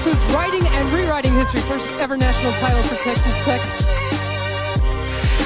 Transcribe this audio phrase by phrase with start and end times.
[0.00, 1.60] who's writing and rewriting history.
[1.62, 3.60] First ever national title for Texas Tech.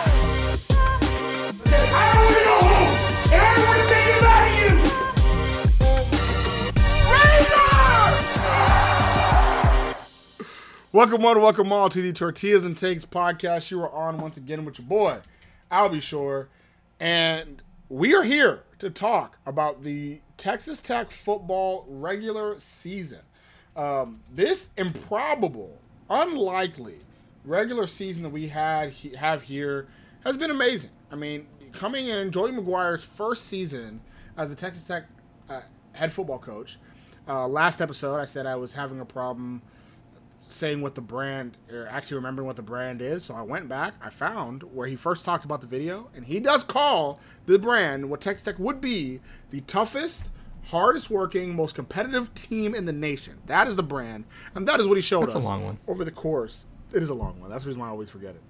[1.94, 2.94] I don't want to go home.
[3.32, 4.74] And I want to say goodbye to you.
[10.92, 13.70] Welcome one, welcome all to the Tortillas and Takes podcast.
[13.70, 15.18] You are on once again with your boy,
[15.70, 16.48] Albie Shore,
[16.98, 23.20] and we are here to talk about the Texas Tech football regular season.
[23.76, 26.98] Um, this improbable, unlikely
[27.44, 29.86] regular season that we had have here
[30.24, 30.90] has been amazing.
[31.12, 34.00] I mean, coming in, Joey McGuire's first season
[34.36, 35.04] as the Texas Tech
[35.48, 35.60] uh,
[35.92, 36.80] head football coach.
[37.28, 39.62] Uh, last episode, I said I was having a problem
[40.48, 43.24] saying what the brand or actually remembering what the brand is.
[43.24, 46.40] So I went back, I found where he first talked about the video, and he
[46.40, 50.28] does call the brand what Texas Tech would be the toughest,
[50.64, 53.38] hardest working, most competitive team in the nation.
[53.46, 55.78] That is the brand, and that is what he showed That's a us long one.
[55.88, 56.66] over the course.
[56.92, 57.50] It is a long one.
[57.50, 58.42] That's the reason why I always forget it.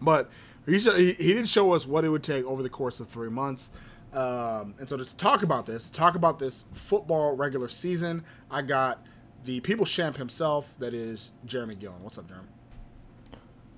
[0.00, 0.30] But
[0.66, 3.30] he, he, he did show us what it would take over the course of three
[3.30, 3.70] months.
[4.12, 9.04] Um, and so to talk about this, talk about this football regular season, I got
[9.44, 12.02] the people's champ himself, that is Jeremy Gillen.
[12.02, 12.48] What's up, Jeremy?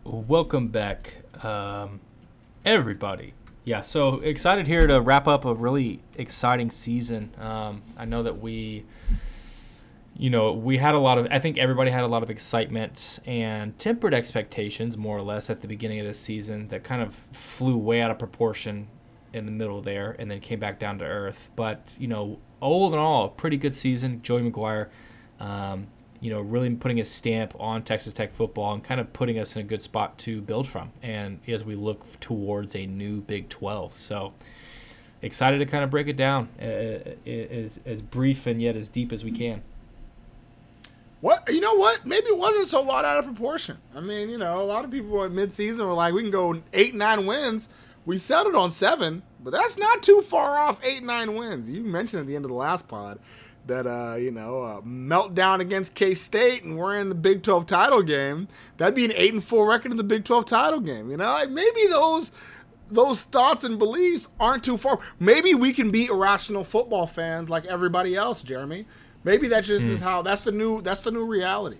[0.04, 2.00] Welcome back, um,
[2.64, 3.32] everybody.
[3.64, 7.34] Yeah, so excited here to wrap up a really exciting season.
[7.38, 8.84] Um, I know that we,
[10.14, 13.20] you know, we had a lot of, I think everybody had a lot of excitement
[13.24, 17.14] and tempered expectations, more or less, at the beginning of this season that kind of
[17.14, 18.88] flew way out of proportion
[19.32, 21.48] in the middle there and then came back down to earth.
[21.56, 24.20] But, you know, all in all, pretty good season.
[24.20, 24.90] Joey McGuire,
[25.44, 25.88] um,
[26.20, 29.54] you know, really putting a stamp on Texas Tech football and kind of putting us
[29.54, 30.90] in a good spot to build from.
[31.02, 33.98] And as we look towards a new Big 12.
[33.98, 34.32] So
[35.20, 39.22] excited to kind of break it down as, as brief and yet as deep as
[39.22, 39.62] we can.
[41.20, 41.74] What you know?
[41.74, 43.78] What maybe it wasn't so lot out of proportion.
[43.94, 46.60] I mean, you know, a lot of people in mid-season were like, we can go
[46.74, 47.66] eight, nine wins.
[48.04, 51.70] We settled on seven, but that's not too far off eight, nine wins.
[51.70, 53.18] You mentioned at the end of the last pod
[53.66, 57.66] that uh, you know uh, meltdown against K State, and we're in the Big Twelve
[57.66, 58.48] title game.
[58.76, 61.10] That'd be an eight and four record in the Big Twelve title game.
[61.10, 62.32] You know, like maybe those
[62.90, 64.98] those thoughts and beliefs aren't too far.
[65.18, 68.86] Maybe we can be irrational football fans like everybody else, Jeremy.
[69.24, 71.78] Maybe that just is how that's the new that's the new reality.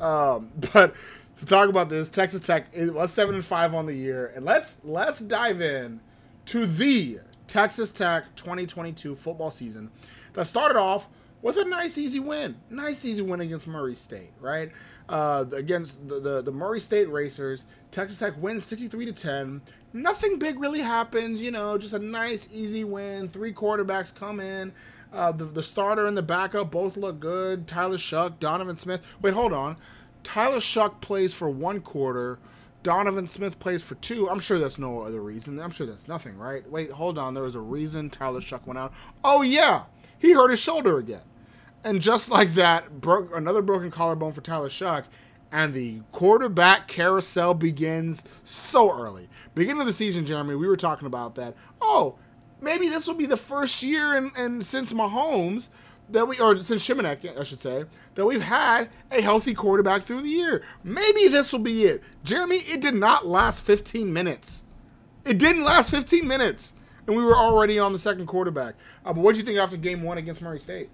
[0.00, 0.94] Um, but
[1.38, 4.44] to talk about this, Texas Tech it was seven and five on the year, and
[4.44, 6.00] let's let's dive in
[6.46, 9.90] to the Texas Tech 2022 football season
[10.32, 11.08] that started off
[11.46, 14.72] with a nice easy win, nice easy win against Murray State, right?
[15.08, 19.62] Uh, against the, the the Murray State Racers, Texas Tech wins 63 to 10.
[19.92, 23.28] Nothing big really happens, you know, just a nice easy win.
[23.28, 24.72] Three quarterbacks come in.
[25.12, 27.68] Uh, the, the starter and the backup both look good.
[27.68, 29.00] Tyler Shough, Donovan Smith.
[29.22, 29.76] Wait, hold on.
[30.24, 32.40] Tyler Shough plays for one quarter.
[32.82, 34.28] Donovan Smith plays for two.
[34.28, 35.60] I'm sure that's no other reason.
[35.60, 36.68] I'm sure that's nothing, right?
[36.68, 37.34] Wait, hold on.
[37.34, 38.92] There was a reason Tyler Shough went out.
[39.22, 39.84] Oh yeah,
[40.18, 41.22] he hurt his shoulder again,
[41.86, 45.04] and just like that, broke another broken collarbone for Tyler Shough.
[45.52, 49.28] And the quarterback carousel begins so early.
[49.54, 51.54] Beginning of the season, Jeremy, we were talking about that.
[51.80, 52.16] Oh,
[52.60, 55.68] maybe this will be the first year in, in since Mahomes
[56.10, 57.84] that we or since Shimonek, I should say,
[58.16, 60.64] that we've had a healthy quarterback through the year.
[60.82, 62.02] Maybe this will be it.
[62.24, 64.64] Jeremy, it did not last 15 minutes.
[65.24, 66.72] It didn't last 15 minutes.
[67.06, 68.74] And we were already on the second quarterback.
[69.04, 70.90] Uh, but what do you think after game one against Murray State?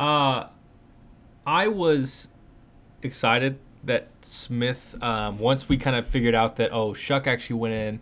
[0.00, 0.48] Uh,
[1.46, 2.28] I was
[3.02, 7.74] excited that Smith, um, once we kind of figured out that, oh, Shough actually went
[7.74, 8.00] in,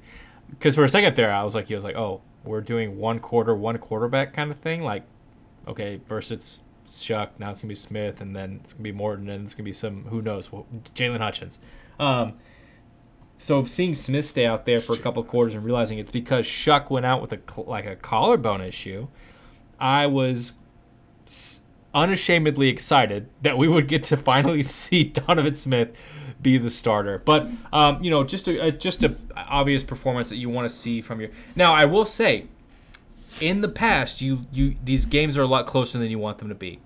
[0.49, 3.19] because for a second there, I was like, he was like, oh, we're doing one
[3.19, 4.83] quarter, one quarterback kind of thing.
[4.83, 5.03] Like,
[5.67, 8.93] okay, first it's Shough, now it's going to be Smith, and then it's going to
[8.93, 10.49] be Morton, and it's going to be some, who knows,
[10.95, 11.59] Jalen Hutchins.
[11.99, 12.35] Um,
[13.41, 16.91] so seeing Smith stay out there for a couple quarters and realizing it's because Shough
[16.91, 19.09] went out with a like a collarbone issue,
[19.81, 20.53] I was
[21.95, 25.91] unashamedly excited that we would get to finally see Donovan Smith
[26.41, 27.19] be the starter.
[27.25, 30.75] But um, you know, just a, a just a obvious performance that you want to
[30.75, 31.31] see from your.
[31.57, 32.45] Now, I will say,
[33.41, 36.49] in the past, you you these games are a lot closer than you want them
[36.49, 36.81] to be.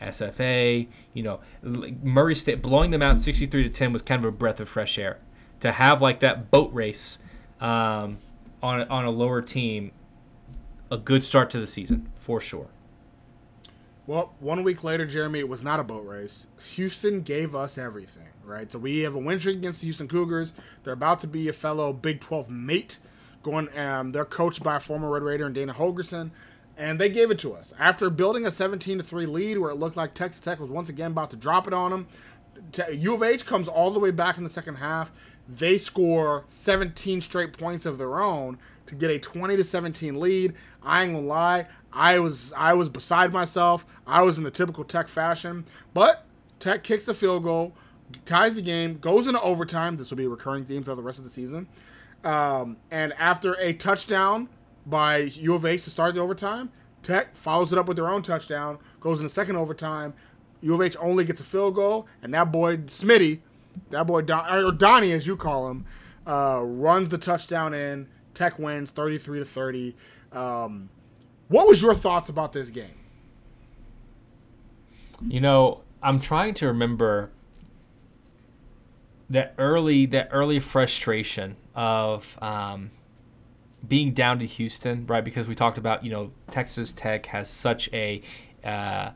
[0.00, 4.32] SFA, you know, Murray State blowing them out 63 to 10 was kind of a
[4.32, 5.18] breath of fresh air.
[5.60, 7.18] To have like that boat race
[7.60, 8.18] um,
[8.62, 9.92] on on a lower team,
[10.90, 12.68] a good start to the season for sure.
[14.06, 16.46] Well, one week later, Jeremy, it was not a boat race.
[16.74, 18.70] Houston gave us everything, right?
[18.70, 20.52] So we have a win streak against the Houston Cougars.
[20.84, 22.98] They're about to be a fellow Big 12 mate
[23.42, 23.76] going.
[23.76, 26.30] Um, they're coached by a former Red Raider and Dana Holgorsen,
[26.76, 29.76] and they gave it to us after building a 17 to three lead, where it
[29.76, 32.06] looked like Texas Tech was once again about to drop it on them.
[32.92, 35.10] U of H comes all the way back in the second half.
[35.48, 40.54] They score 17 straight points of their own to get a 20 to 17 lead.
[40.82, 43.86] I ain't gonna lie, I was I was beside myself.
[44.06, 45.64] I was in the typical Tech fashion,
[45.94, 46.26] but
[46.60, 47.72] Tech kicks the field goal,
[48.26, 49.96] ties the game, goes into overtime.
[49.96, 51.66] This will be a recurring theme throughout the rest of the season.
[52.22, 54.50] Um, and after a touchdown
[54.84, 56.70] by U of H to start the overtime,
[57.02, 60.12] Tech follows it up with their own touchdown, goes into second overtime.
[60.60, 63.40] U of H only gets a field goal, and that boy Smitty,
[63.88, 65.86] that boy Don, or Donnie as you call him,
[66.26, 68.06] uh, runs the touchdown in.
[68.34, 69.96] Tech wins 33 to 30.
[70.32, 70.90] Um,
[71.48, 72.94] what was your thoughts about this game?
[75.26, 77.30] You know, I'm trying to remember
[79.30, 82.90] that early that early frustration of um,
[83.86, 85.24] being down to Houston, right?
[85.24, 88.22] Because we talked about you know Texas Tech has such a
[88.62, 89.10] uh,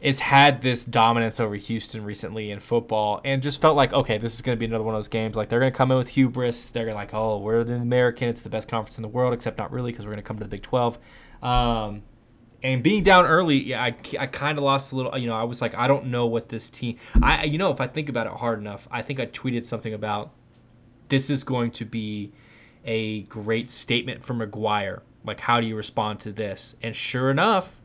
[0.00, 4.34] it's had this dominance over Houston recently in football, and just felt like okay, this
[4.34, 5.36] is going to be another one of those games.
[5.36, 6.68] Like they're going to come in with hubris.
[6.68, 8.28] They're gonna like, oh, we're the American.
[8.28, 10.38] It's the best conference in the world, except not really because we're going to come
[10.38, 10.98] to the Big Twelve.
[11.42, 12.02] Um,
[12.62, 15.16] and being down early, yeah, I, I kind of lost a little.
[15.16, 16.96] You know, I was like, I don't know what this team.
[17.22, 19.94] I you know, if I think about it hard enough, I think I tweeted something
[19.94, 20.30] about
[21.08, 22.32] this is going to be
[22.84, 25.00] a great statement from McGuire.
[25.24, 26.74] Like, how do you respond to this?
[26.82, 27.80] And sure enough,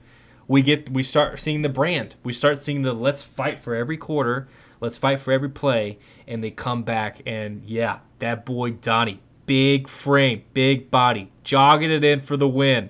[0.48, 2.16] we get we start seeing the brand.
[2.24, 4.50] We start seeing the let's fight for every quarter,
[4.82, 9.88] let's fight for every play, and they come back and yeah, that boy Donnie, big
[9.88, 12.90] frame, big body, jogging it in for the win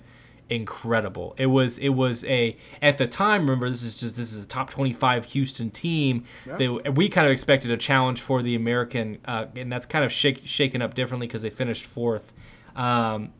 [0.49, 1.35] incredible.
[1.37, 3.41] It was it was a at the time.
[3.41, 6.23] Remember, this is just this is a top twenty five Houston team.
[6.45, 6.57] Yeah.
[6.57, 10.11] They, we kind of expected a challenge for the American, uh, and that's kind of
[10.11, 12.31] shake, shaken up differently because they finished fourth.
[12.75, 13.33] Um,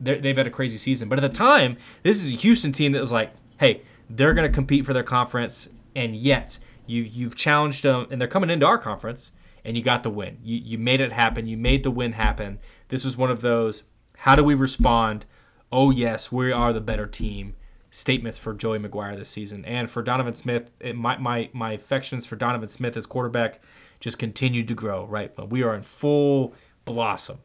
[0.00, 3.00] they've had a crazy season, but at the time, this is a Houston team that
[3.00, 7.82] was like, hey, they're going to compete for their conference, and yet you you've challenged
[7.82, 9.32] them, and they're coming into our conference,
[9.64, 10.38] and you got the win.
[10.42, 11.46] You you made it happen.
[11.46, 12.58] You made the win happen.
[12.88, 13.84] This was one of those.
[14.18, 15.26] How do we respond?
[15.72, 17.54] Oh yes, we are the better team
[17.90, 19.64] statements for Joey McGuire this season.
[19.64, 23.60] And for Donovan Smith, it, my, my, my affections for Donovan Smith as quarterback
[24.00, 25.34] just continued to grow, right?
[25.34, 26.54] But we are in full
[26.84, 27.38] blossom.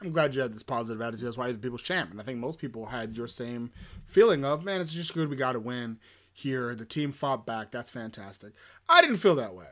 [0.00, 1.26] I'm glad you had this positive attitude.
[1.26, 2.10] That's why the people's champ.
[2.10, 3.70] And I think most people had your same
[4.06, 5.98] feeling of, man, it's just good we got to win
[6.32, 6.74] here.
[6.74, 7.70] The team fought back.
[7.70, 8.52] That's fantastic.
[8.88, 9.66] I didn't feel that way.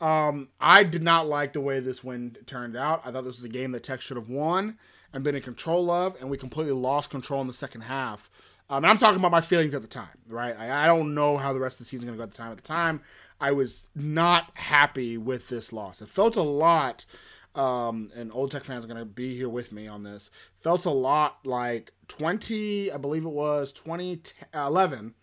[0.00, 3.02] Um, I did not like the way this win turned out.
[3.04, 4.78] I thought this was a game that Tech should have won
[5.12, 8.30] and been in control of, and we completely lost control in the second half.
[8.70, 10.54] Um, I'm talking about my feelings at the time, right?
[10.58, 12.36] I, I don't know how the rest of the season going to go at the
[12.36, 12.50] time.
[12.50, 13.00] At the time,
[13.40, 16.02] I was not happy with this loss.
[16.02, 17.06] It felt a lot,
[17.54, 20.30] um, and Old Tech fans are going to be here with me on this.
[20.60, 25.14] Felt a lot like 20, I believe it was 2011,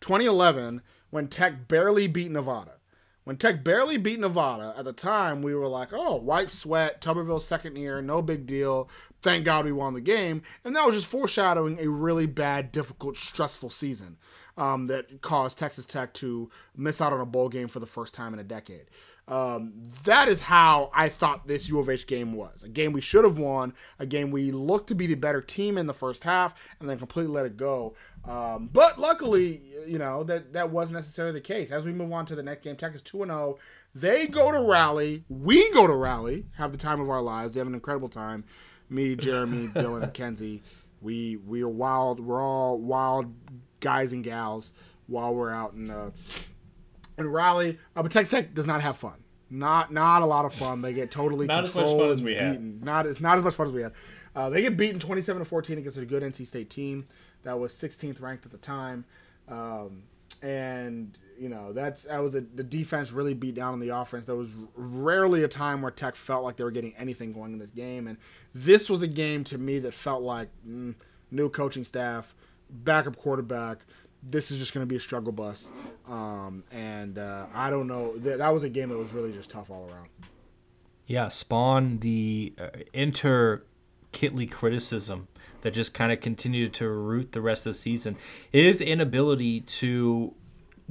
[0.00, 2.72] 2011, when Tech barely beat Nevada.
[3.24, 7.46] When Tech barely beat Nevada, at the time we were like, oh, white sweat, Tuberville's
[7.46, 8.88] second year, no big deal
[9.24, 10.42] thank God we won the game.
[10.64, 14.18] And that was just foreshadowing a really bad, difficult, stressful season
[14.56, 18.14] um, that caused Texas Tech to miss out on a bowl game for the first
[18.14, 18.84] time in a decade.
[19.26, 19.72] Um,
[20.04, 22.62] that is how I thought this U of H game was.
[22.62, 25.78] A game we should have won, a game we looked to be the better team
[25.78, 27.94] in the first half, and then completely let it go.
[28.28, 31.70] Um, but luckily, you know, that, that wasn't necessarily the case.
[31.70, 33.58] As we move on to the next game, Tech is 2 0.
[33.94, 35.24] They go to rally.
[35.30, 37.54] We go to rally, have the time of our lives.
[37.54, 38.44] They have an incredible time
[38.94, 40.62] me, Jeremy, Dylan, and Kenzie,
[41.02, 42.20] we we are wild.
[42.20, 43.32] We're all wild
[43.80, 44.72] guys and gals
[45.06, 46.10] while we're out in uh,
[47.18, 47.78] in Raleigh.
[47.94, 49.14] Uh, but Texas Tech does not have fun.
[49.50, 50.82] Not not a lot of fun.
[50.82, 52.46] They get totally not as much fun as we beaten.
[52.78, 52.84] had.
[52.84, 53.92] Not it's not as much fun as we had.
[54.34, 57.04] Uh, they get beaten 27 to 14 against a good NC State team
[57.44, 59.04] that was 16th ranked at the time,
[59.48, 60.02] um,
[60.42, 64.26] and you know that's that was a, the defense really beat down on the offense.
[64.26, 67.58] There was rarely a time where Tech felt like they were getting anything going in
[67.58, 68.18] this game, and
[68.54, 70.94] this was a game to me that felt like mm,
[71.30, 72.34] new coaching staff,
[72.70, 73.78] backup quarterback.
[74.22, 75.70] This is just going to be a struggle bus,
[76.08, 78.16] um, and uh, I don't know.
[78.18, 80.08] That, that was a game that was really just tough all around.
[81.06, 83.64] Yeah, spawn the uh, inter
[84.14, 85.28] Kittley criticism
[85.60, 88.16] that just kind of continued to root the rest of the season.
[88.50, 90.34] His inability to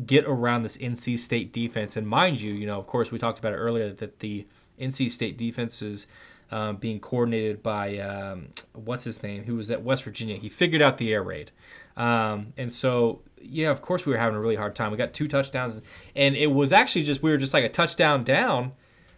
[0.06, 1.96] get around this NC State defense.
[1.96, 4.48] And mind you, you know, of course, we talked about it earlier that the
[4.80, 6.08] NC State defense is
[6.52, 10.38] um, being coordinated by um, what's his name, who was at West Virginia.
[10.38, 11.52] He figured out the air raid,
[11.98, 14.92] um, and so yeah, of course, we were having a really hard time.
[14.92, 15.82] We got two touchdowns,
[16.16, 18.74] and it was actually just we were just like a touchdown down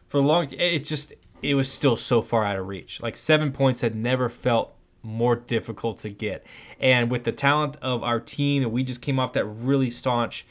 [0.08, 0.48] for a long.
[0.51, 3.01] It just it was still so far out of reach.
[3.01, 6.46] Like seven points had never felt more difficult to get.
[6.79, 10.46] And with the talent of our team, and we just came off that really staunch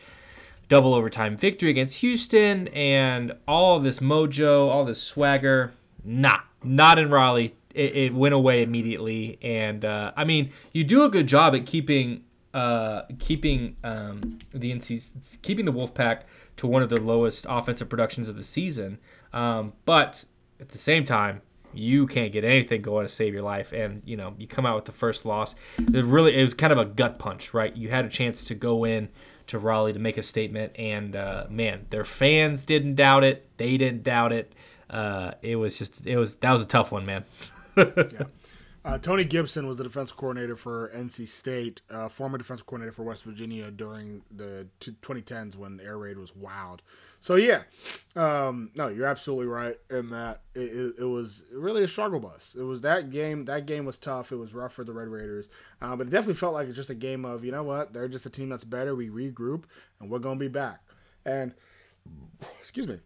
[0.75, 5.73] double overtime victory against Houston and all this mojo, all this swagger.
[6.03, 7.55] Nah, not in Raleigh.
[7.73, 9.39] It, it went away immediately.
[9.41, 14.75] And uh, I mean, you do a good job at keeping uh, keeping um, the
[14.75, 15.13] NC's
[15.43, 16.23] keeping the Wolfpack
[16.57, 18.99] to one of the lowest offensive productions of the season.
[19.33, 20.25] Um, but
[20.59, 24.17] at the same time, you can't get anything going to save your life, and you
[24.17, 25.55] know you come out with the first loss.
[25.79, 27.77] It really, it was kind of a gut punch, right?
[27.77, 29.09] You had a chance to go in
[29.47, 33.49] to Raleigh to make a statement, and uh, man, their fans didn't doubt it.
[33.57, 34.53] They didn't doubt it.
[34.89, 37.25] Uh, it was just, it was that was a tough one, man.
[37.77, 38.25] yeah.
[38.85, 43.03] Uh, Tony Gibson was the defense coordinator for NC State, uh, former defense coordinator for
[43.03, 46.83] West Virginia during the 2010s when air raid was wild.
[47.25, 47.63] So yeah,
[48.17, 52.55] um, no, you're absolutely right in that it, it, it, was really a struggle bus.
[52.55, 53.47] It was that game.
[53.47, 54.31] That game was tough.
[54.31, 55.49] It was rough for the Red Raiders,
[55.81, 57.95] uh, but it definitely felt like it's just a game of you know what?
[57.95, 58.95] They're just a team that's better.
[58.95, 59.65] We regroup
[60.01, 60.83] and we're gonna be back.
[61.25, 61.55] And
[62.61, 62.99] excuse me,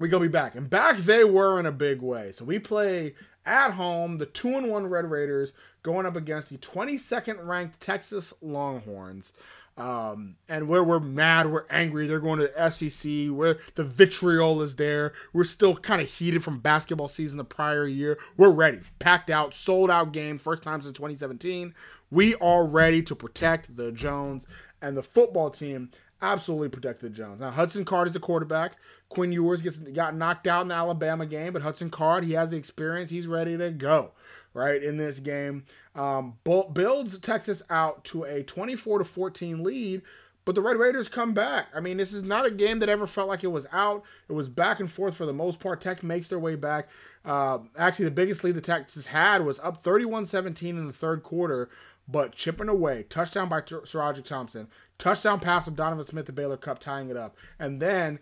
[0.00, 0.56] we're gonna be back.
[0.56, 2.32] And back they were in a big way.
[2.32, 5.52] So we play at home, the two and one Red Raiders
[5.84, 9.32] going up against the 22nd ranked Texas Longhorns.
[9.76, 12.06] Um, and where we're mad, we're angry.
[12.06, 13.34] They're going to the SEC.
[13.34, 15.12] Where the vitriol is there.
[15.32, 18.18] We're still kind of heated from basketball season the prior year.
[18.36, 21.74] We're ready, packed out, sold out game, first time since 2017.
[22.10, 24.46] We are ready to protect the Jones
[24.80, 25.90] and the football team.
[26.22, 27.40] Absolutely protect the Jones.
[27.40, 28.76] Now Hudson Card is the quarterback.
[29.10, 32.48] Quinn Ewers gets got knocked out in the Alabama game, but Hudson Card he has
[32.48, 33.10] the experience.
[33.10, 34.12] He's ready to go
[34.56, 35.64] right in this game.
[35.94, 36.34] Um,
[36.72, 40.02] builds Texas out to a 24 to 14 lead,
[40.44, 41.66] but the Red Raiders come back.
[41.74, 44.02] I mean, this is not a game that ever felt like it was out.
[44.28, 45.80] It was back and forth for the most part.
[45.80, 46.88] Tech makes their way back.
[47.24, 51.22] Uh, actually, the biggest lead the Texas had was up 31 17 in the third
[51.22, 51.68] quarter,
[52.08, 53.04] but chipping away.
[53.08, 54.68] Touchdown by SaRodorick Thompson.
[54.98, 57.36] Touchdown pass of Donovan Smith, the Baylor Cupp, tying it up.
[57.58, 58.18] And then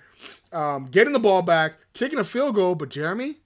[0.53, 3.37] um, getting the ball back, kicking a field goal, but Jeremy,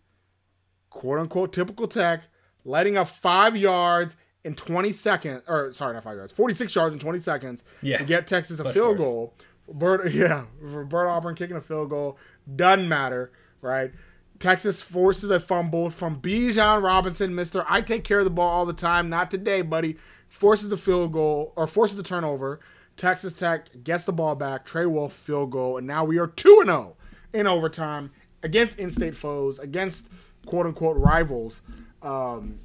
[0.89, 2.29] quote unquote, typical Tech
[2.65, 6.99] lighting up five yards in 20 seconds, or sorry, not five yards, 46 yards in
[6.99, 7.99] 20 seconds yeah.
[7.99, 9.07] to get Texas a Much field worse.
[9.07, 9.35] goal.
[9.71, 12.19] Bert, yeah, for Bert Auburn kicking a field goal
[12.57, 13.93] doesn't matter, right?
[14.39, 17.65] Texas forces a fumble from Bijan Robinson, Mister.
[17.69, 19.09] I take care of the ball all the time.
[19.09, 19.97] Not today, buddy.
[20.29, 22.61] Forces the field goal or forces the turnover.
[22.97, 24.65] Texas Tech gets the ball back.
[24.65, 26.97] Trey Wolff field goal, and now we are two and zero oh
[27.33, 28.11] in overtime
[28.43, 30.07] against in-state foes, against
[30.47, 31.63] quote unquote rivals.
[32.03, 32.61] Um,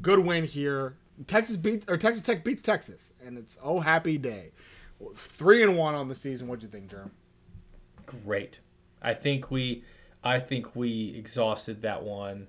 [0.00, 0.96] good win here.
[1.26, 4.52] Texas beat or Texas Tech beats Texas, and it's oh happy day.
[5.16, 6.48] Three and one on the season.
[6.48, 7.10] What'd you think, Jerm?
[8.06, 8.60] Great.
[9.02, 9.84] I think we,
[10.22, 12.46] I think we exhausted that one.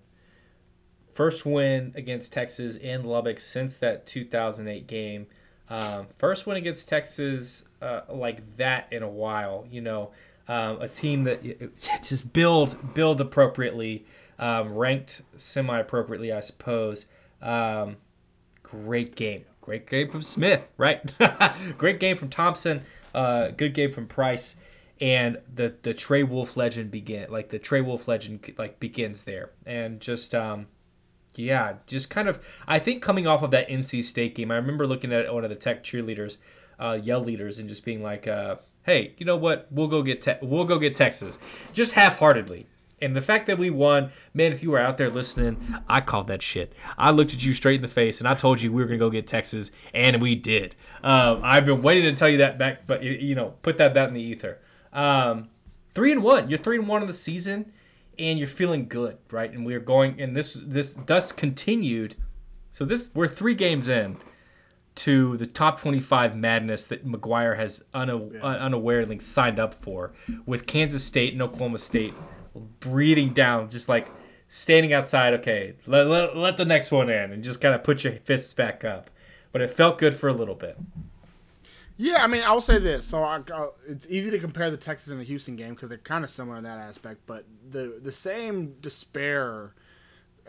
[1.12, 5.28] First win against Texas in Lubbock since that 2008 game.
[5.70, 9.66] Um, first win against Texas uh, like that in a while.
[9.70, 10.12] You know,
[10.48, 11.42] um, a team that
[12.04, 14.06] just build build appropriately
[14.40, 17.06] um, ranked semi appropriately, I suppose.
[17.42, 17.98] Um,
[18.64, 19.46] great game.
[19.62, 21.14] Great game from Smith, right?
[21.78, 22.84] great game from Thompson.
[23.14, 24.58] Uh, good game from Price.
[25.02, 29.52] And the the Trey Wolff legend begin like the Trey Wolff legend like begins there,
[29.66, 30.68] and just um,
[31.36, 34.88] yeah, just kind of I think coming off of that NC State game, I remember
[34.88, 36.38] looking at one of the Tech cheerleaders,
[36.80, 39.68] uh, yell leaders, and just being like, uh, "Hey, you know what?
[39.70, 41.40] We'll go get te- we'll go get Texas,"
[41.74, 42.68] just half heartedly.
[43.02, 46.28] And the fact that we won, man, if you were out there listening, I called
[46.28, 46.74] that shit.
[46.98, 49.00] I looked at you straight in the face and I told you we were going
[49.00, 50.76] to go get Texas, and we did.
[51.04, 54.08] Um, I've been waiting to tell you that back, but, you know, put that out
[54.08, 54.60] in the ether.
[54.94, 55.50] Um,
[55.94, 56.50] three and one.
[56.50, 57.74] You're three and one in the season,
[58.18, 59.52] and you're feeling good, right?
[59.52, 62.16] And we are going, and this, this thus continued.
[62.72, 64.18] So this, we're three games in
[64.96, 68.40] to the top 25 madness that McGuire has una- yeah.
[68.42, 70.14] unawarely signed up for
[70.46, 72.14] with Kansas State and Oklahoma State
[72.80, 74.10] breathing down, just like
[74.48, 75.34] standing outside.
[75.36, 78.54] Okay, let, let, let the next one in, and just kind of put your fists
[78.54, 79.10] back up.
[79.52, 80.78] But it felt good for a little bit.
[81.98, 83.06] Yeah, I mean, I'll say this.
[83.06, 83.40] So I,
[83.88, 86.58] it's easy to compare the Texas and the Houston game because they're kind of similar
[86.58, 87.22] in that aspect.
[87.26, 89.74] But the the same despair,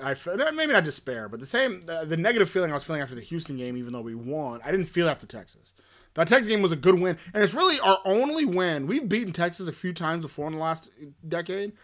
[0.02, 0.16] I
[0.52, 3.20] maybe not despair, but the same the, the negative feeling I was feeling after the
[3.20, 5.72] Houston game, even though we won, I didn't feel after Texas.
[6.14, 8.86] That Texas game was a good win, and it's really our only win.
[8.86, 10.88] We've beaten Texas a few times before in the last
[11.28, 11.74] decade,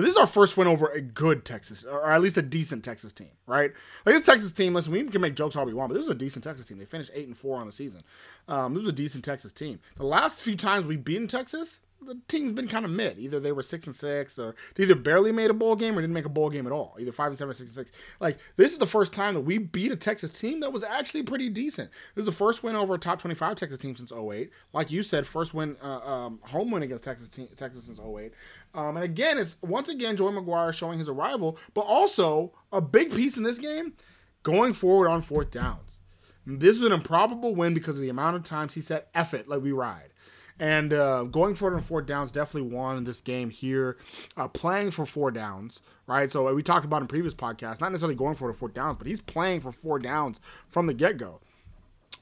[0.00, 2.82] but this is our first win over a good Texas, or at least a decent
[2.82, 3.70] Texas team, right?
[4.06, 6.10] Like this Texas team, listen, we can make jokes all we want, but this is
[6.10, 6.78] a decent Texas team.
[6.78, 8.00] They finished eight and four on the season.
[8.48, 9.78] Um, this was a decent Texas team.
[9.98, 13.18] The last few times we've beaten Texas, the team's been kind of mid.
[13.18, 16.00] Either they were six and six, or they either barely made a bowl game or
[16.00, 16.96] didn't make a bowl game at all.
[16.98, 17.92] Either five and seven, or six and six.
[18.20, 21.22] Like this is the first time that we beat a Texas team that was actually
[21.22, 21.90] pretty decent.
[22.14, 24.50] This is the first win over a top twenty-five Texas team since 08.
[24.72, 28.32] Like you said, first win, uh, um, home win against Texas team, Texas since 08.
[28.74, 33.14] Um, and again, it's once again Joey McGuire showing his arrival, but also a big
[33.14, 33.94] piece in this game,
[34.42, 36.00] going forward on fourth downs.
[36.46, 39.48] This was an improbable win because of the amount of times he said "F it,"
[39.48, 40.10] like we ride.
[40.58, 43.96] And uh, going forward on four downs definitely won this game here.
[44.36, 46.30] Uh, playing for four downs, right?
[46.30, 49.06] So we talked about in previous podcasts, not necessarily going for the four downs, but
[49.06, 51.40] he's playing for four downs from the get go.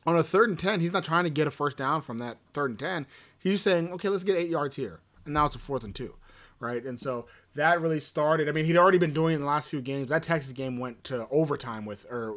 [0.06, 2.38] On a third and ten, he's not trying to get a first down from that
[2.52, 3.06] third and ten.
[3.38, 6.14] He's saying, okay, let's get eight yards here, and now it's a fourth and two,
[6.60, 6.84] right?
[6.84, 8.48] And so that really started.
[8.48, 10.08] I mean, he'd already been doing it in the last few games.
[10.08, 12.34] That Texas game went to overtime with, or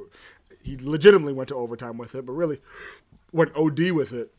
[0.61, 2.59] he legitimately went to overtime with it, but really
[3.31, 4.33] went OD with it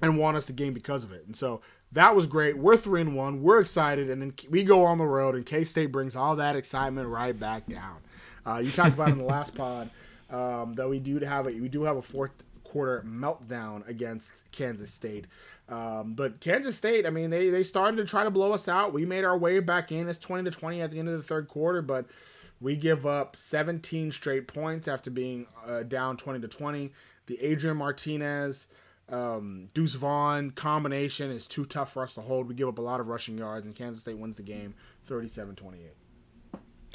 [0.00, 1.24] and won us the game because of it.
[1.26, 1.60] And so
[1.92, 2.58] that was great.
[2.58, 3.42] We're three and one.
[3.42, 6.56] We're excited, and then we go on the road, and K State brings all that
[6.56, 7.98] excitement right back down.
[8.46, 9.90] Uh, you talked about in the last pod
[10.30, 12.32] um, that we do have a we do have a fourth
[12.64, 15.26] quarter meltdown against Kansas State.
[15.68, 18.92] Um, but Kansas State, I mean, they they started to try to blow us out.
[18.92, 20.08] We made our way back in.
[20.08, 22.06] It's twenty to twenty at the end of the third quarter, but
[22.60, 26.92] we give up 17 straight points after being uh, down 20 to 20.
[27.26, 28.66] The Adrian Martinez
[29.10, 32.48] um, Deuce Vaughn combination is too tough for us to hold.
[32.48, 34.74] We give up a lot of rushing yards, and Kansas State wins the game
[35.06, 35.92] 37 28.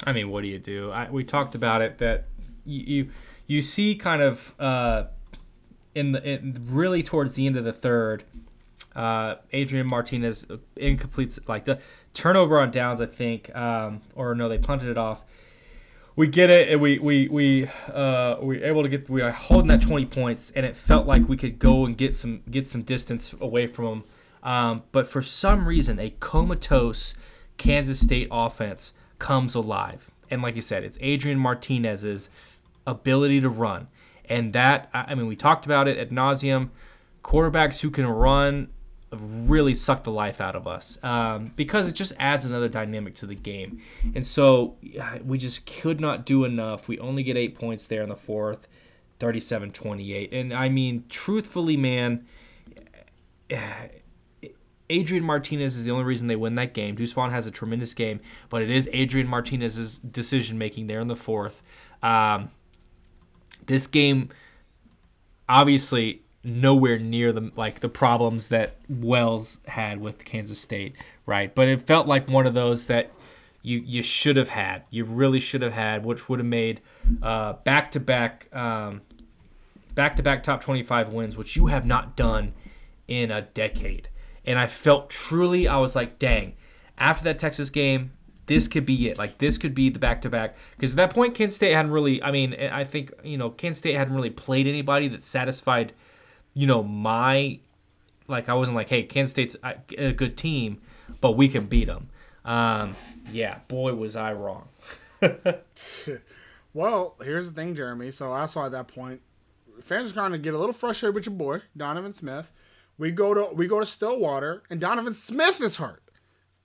[0.04, 0.90] I mean, what do you do?
[0.90, 2.26] I, we talked about it that
[2.64, 3.10] you you,
[3.46, 5.04] you see kind of uh,
[5.94, 8.24] in the in really towards the end of the third,
[8.94, 10.46] uh, Adrian Martinez
[10.76, 11.80] incomplete like the
[12.12, 13.00] turnover on downs.
[13.00, 15.24] I think, um, or no, they punted it off
[16.16, 19.68] we get it, and we we we uh, we able to get we are holding
[19.68, 22.82] that twenty points, and it felt like we could go and get some get some
[22.82, 24.04] distance away from them.
[24.42, 27.14] Um, but for some reason, a comatose
[27.56, 32.30] Kansas State offense comes alive, and like you said, it's Adrian Martinez's
[32.86, 33.88] ability to run,
[34.26, 36.70] and that I mean we talked about it at nauseum.
[37.24, 38.68] Quarterbacks who can run
[39.20, 43.26] really sucked the life out of us um, because it just adds another dynamic to
[43.26, 43.80] the game.
[44.14, 44.76] And so
[45.24, 46.88] we just could not do enough.
[46.88, 48.68] We only get eight points there in the fourth,
[49.18, 50.32] 37 28.
[50.32, 52.26] And I mean, truthfully, man,
[54.90, 56.94] Adrian Martinez is the only reason they win that game.
[56.94, 61.08] Deuce Vaughn has a tremendous game, but it is Adrian Martinez's decision making there in
[61.08, 61.62] the fourth.
[62.02, 62.50] Um,
[63.66, 64.28] this game,
[65.48, 70.94] obviously, nowhere near the like the problems that Wells had with Kansas State,
[71.26, 71.54] right?
[71.54, 73.10] But it felt like one of those that
[73.62, 76.80] you you should have had, you really should have had, which would have made
[77.22, 79.00] uh, back to um, back
[79.94, 82.52] back to back top twenty five wins, which you have not done
[83.08, 84.08] in a decade.
[84.46, 86.54] And I felt truly, I was like, dang.
[86.96, 88.12] After that Texas game,
[88.46, 89.18] this could be it.
[89.18, 90.56] Like this could be the back to back.
[90.76, 92.22] Because at that point, Kansas State hadn't really.
[92.22, 95.92] I mean, I think you know Kansas State hadn't really played anybody that satisfied
[96.54, 97.58] you know, my
[98.26, 99.56] like I wasn't like, hey, Kansas State's
[99.98, 100.80] a good team,
[101.20, 102.08] but we can beat them.
[102.44, 102.94] Um,
[103.32, 104.68] yeah, boy, was I wrong.
[106.74, 108.10] well, here's the thing, Jeremy.
[108.10, 109.20] So I saw at that point,
[109.82, 112.52] fans are kind to get a little frustrated with your boy Donovan Smith.
[112.98, 116.00] We go to we go to Stillwater, and Donovan Smith is hurt.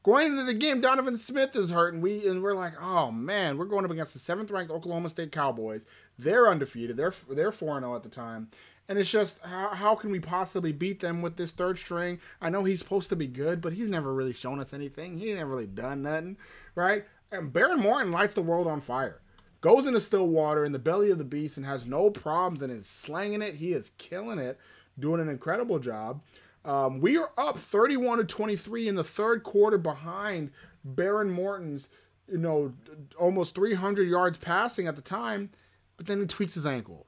[0.03, 3.57] Going into the game, Donovan Smith is hurt, and we and we're like, oh man,
[3.57, 5.85] we're going up against the seventh ranked Oklahoma State Cowboys.
[6.17, 6.97] They're undefeated.
[6.97, 8.49] They're they're four zero oh at the time,
[8.89, 12.19] and it's just how, how can we possibly beat them with this third string?
[12.41, 15.19] I know he's supposed to be good, but he's never really shown us anything.
[15.19, 16.37] He never really done nothing,
[16.73, 17.05] right?
[17.31, 19.21] And Behren Morton lights the world on fire.
[19.61, 22.87] Goes into Stillwater in the belly of the beast and has no problems and is
[22.87, 23.55] slanging it.
[23.55, 24.57] He is killing it,
[24.97, 26.23] doing an incredible job.
[26.65, 30.49] Um, we are up 31 to 23 in the third quarter behind
[30.95, 31.89] Behren Morton's,
[32.27, 32.73] you know,
[33.19, 35.51] almost 300 yards passing at the time,
[35.95, 37.05] but then he tweaks his ankle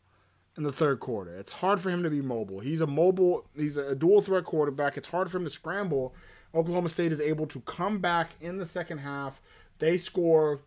[0.58, 1.36] in the third quarter.
[1.36, 2.60] It's hard for him to be mobile.
[2.60, 4.98] He's a mobile, he's a dual threat quarterback.
[4.98, 6.14] It's hard for him to scramble.
[6.54, 9.42] Oklahoma State is able to come back in the second half.
[9.80, 10.62] They score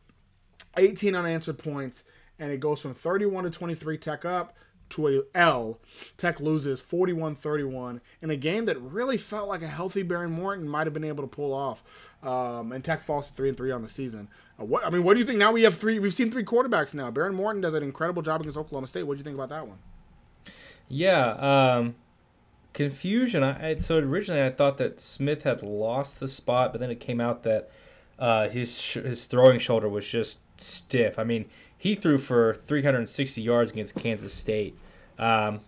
[0.77, 2.05] 18 unanswered points,
[2.39, 4.57] and it goes from 31 to 23 Tech up
[4.95, 5.79] to a L.
[6.17, 10.87] Tech loses 41-31 in a game that really felt like a healthy Behren Morton might
[10.87, 11.83] have been able to pull off.
[12.23, 14.29] Um, and Tech falls to three and three on the season.
[14.59, 15.39] Uh, what I mean, what do you think?
[15.39, 15.99] Now we have three.
[15.99, 17.11] We've seen three quarterbacks now.
[17.11, 19.03] Baron Morton does an incredible job against Oklahoma State.
[19.03, 19.79] What do you think about that one?
[20.89, 21.97] Yeah, um,
[22.73, 23.43] confusion.
[23.43, 27.21] I, so originally I thought that Smith had lost the spot, but then it came
[27.21, 27.71] out that
[28.19, 31.19] uh, his sh- his throwing shoulder was just stiff.
[31.19, 31.45] I mean,
[31.77, 34.79] he threw for 360 yards against Kansas State.
[35.19, 35.61] Um,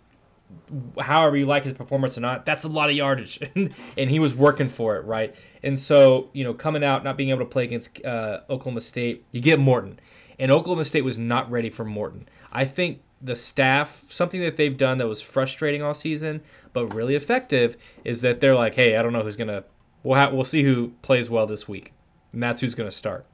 [1.01, 3.41] however you like his performance or not, that's a lot of yardage,
[3.97, 5.35] and he was working for it, right?
[5.63, 9.25] And so, you know, coming out not being able to play against uh, Oklahoma State,
[9.33, 9.99] you get Morton,
[10.39, 12.29] and Oklahoma State was not ready for Morton.
[12.53, 17.15] I think the staff, something that they've done that was frustrating all season, but really
[17.15, 19.65] effective, is that they're like, hey, I don't know who's gonna,
[20.03, 21.93] we'll ha- we'll see who plays well this week,
[22.33, 23.27] and that's who's gonna start.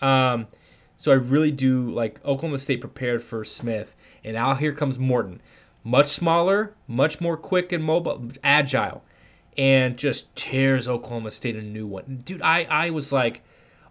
[0.00, 0.46] Um,
[0.98, 5.40] so I really do like Oklahoma State prepared for Smith, and now here comes Morton
[5.84, 9.02] much smaller, much more quick and mobile, agile,
[9.56, 12.22] and just tears Oklahoma State a new one.
[12.24, 13.42] Dude, I, I was like,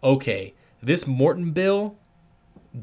[0.03, 1.95] okay, this Morton bill,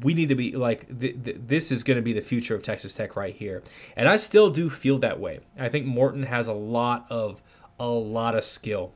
[0.01, 2.63] we need to be like, th- th- this is going to be the future of
[2.63, 3.63] Texas Tech right here.
[3.95, 5.39] And I still do feel that way.
[5.57, 7.41] I think Morton has a lot of,
[7.79, 8.91] a lot of skill.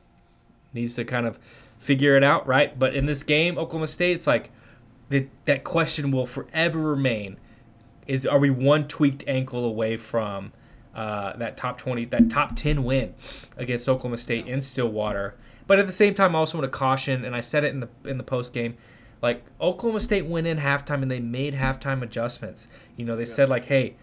[0.74, 1.38] Needs to kind of
[1.78, 2.78] figure it out, right?
[2.78, 4.50] But in this game, Oklahoma State, it's like,
[5.10, 7.36] that that question will forever remain
[8.06, 10.52] is are we one tweaked ankle away from
[10.94, 13.14] uh, that top 20 that top 10 win
[13.56, 15.34] against Oklahoma State in Stillwater
[15.66, 17.80] but at the same time I also want to caution and I said it in
[17.80, 18.76] the in the post game
[19.22, 23.34] like Oklahoma State went in halftime and they made halftime adjustments you know they yeah.
[23.34, 23.96] said like hey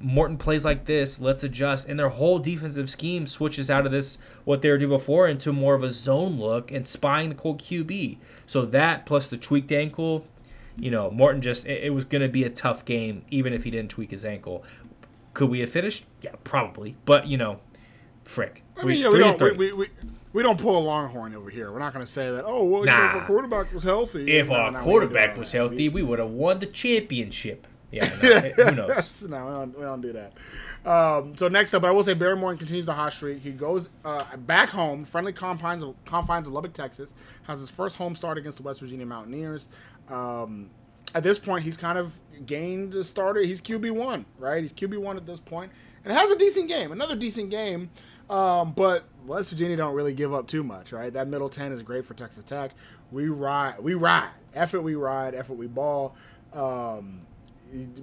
[0.00, 1.88] Morton plays like this, let's adjust.
[1.88, 5.52] And their whole defensive scheme switches out of this, what they were doing before, into
[5.52, 8.16] more of a zone look and spying the cold QB.
[8.46, 10.26] So that plus the tweaked ankle,
[10.76, 13.64] you know, Morton just it, it was going to be a tough game, even if
[13.64, 14.64] he didn't tweak his ankle.
[15.32, 16.04] Could we have finished?
[16.22, 16.96] Yeah, probably.
[17.04, 17.60] But you know,
[18.22, 18.62] frick.
[18.76, 19.86] I mean, yeah, we don't we, we, we,
[20.32, 21.70] we, don't pull a Longhorn over here.
[21.72, 22.44] We're not going to say that.
[22.46, 23.08] Oh, well, nah.
[23.08, 24.36] if our quarterback was healthy.
[24.36, 27.66] If no, our no, quarterback was healthy, we would have won the championship.
[27.92, 29.22] Yeah, no, who knows?
[29.22, 30.32] no, we don't, we don't do that.
[30.84, 33.40] Um, so next up, but I will say Behren Morton continues the hot streak.
[33.40, 37.14] He goes uh, back home, friendly confines of, confines of Lubbock, Texas.
[37.44, 39.68] Has his first home start against the West Virginia Mountaineers.
[40.08, 40.70] Um,
[41.14, 42.12] at this point, he's kind of
[42.46, 43.40] gained a starter.
[43.40, 44.62] He's QB one, right?
[44.62, 45.72] He's QB one at this point,
[46.04, 47.90] and has a decent game, another decent game.
[48.28, 51.12] Um, but West Virginia don't really give up too much, right?
[51.12, 52.72] That middle ten is great for Texas Tech.
[53.12, 54.30] We ride, we ride.
[54.54, 55.34] Effort, we ride.
[55.34, 56.16] Effort, we ball.
[56.52, 57.20] Um,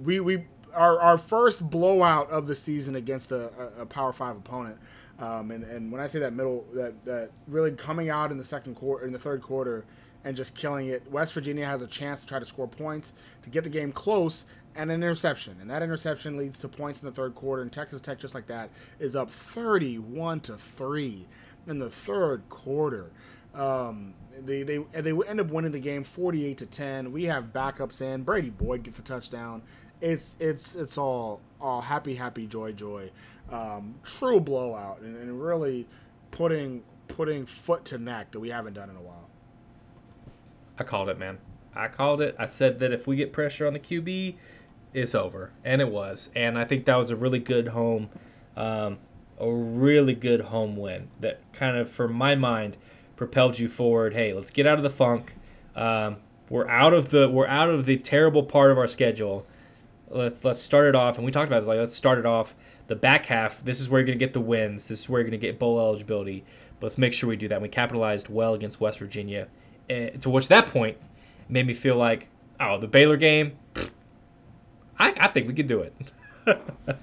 [0.02, 4.78] we we our, our first blowout of the season against a, a Power Five opponent.
[5.18, 8.44] Um, and, and when I say that middle, that, that really coming out in the
[8.44, 9.84] second quarter, in the third quarter,
[10.24, 11.10] and just killing it.
[11.10, 14.44] West Virginia has a chance to try to score points to get the game close
[14.74, 15.56] and an interception.
[15.60, 17.62] And that interception leads to points in the third quarter.
[17.62, 21.26] And Texas Tech, just like that, is up 31 to 3
[21.66, 23.10] in the third quarter.
[23.54, 27.12] Um, they, they, they end up winning the game 48 to 10.
[27.12, 28.22] We have backups in.
[28.22, 29.62] Brady Boyd gets a touchdown.
[30.00, 33.12] It's it's it's all all happy happy joy joy,
[33.52, 35.86] um, true blowout and, and really
[36.32, 39.28] putting putting foot to neck that we haven't done in a while.
[40.78, 41.38] I called it, man.
[41.74, 42.34] I called it.
[42.38, 44.34] I said that if we get pressure on the QB,
[44.92, 46.30] it's over, and it was.
[46.34, 48.10] And I think that was a really good home,
[48.56, 48.98] um,
[49.38, 52.76] a really good home win that kind of, for my mind,
[53.16, 54.14] propelled you forward.
[54.14, 55.34] Hey, let's get out of the funk.
[55.74, 56.16] Um,
[56.50, 59.46] we're out of the we're out of the terrible part of our schedule.
[60.10, 61.68] Let's let's start it off, and we talked about this.
[61.68, 62.54] Like let's start it off.
[62.88, 63.64] The back half.
[63.64, 64.88] This is where you're gonna get the wins.
[64.88, 66.44] This is where you're gonna get bowl eligibility.
[66.78, 67.62] But let's make sure we do that.
[67.62, 69.48] We capitalized well against West Virginia
[69.92, 70.96] uh, to which that point
[71.48, 72.28] made me feel like,
[72.60, 73.52] oh, the Baylor game,
[74.98, 75.94] I, I think we could do it.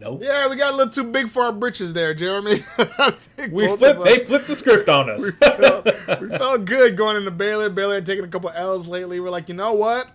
[0.00, 0.20] nope.
[0.22, 2.62] Yeah, we got a little too big for our britches there, Jeremy.
[3.50, 4.04] we flipped.
[4.04, 5.22] They flipped the script on us.
[5.30, 7.70] we, felt, we felt good going into Baylor.
[7.70, 9.20] Baylor had taken a couple L's lately.
[9.20, 10.08] We're like, you know what?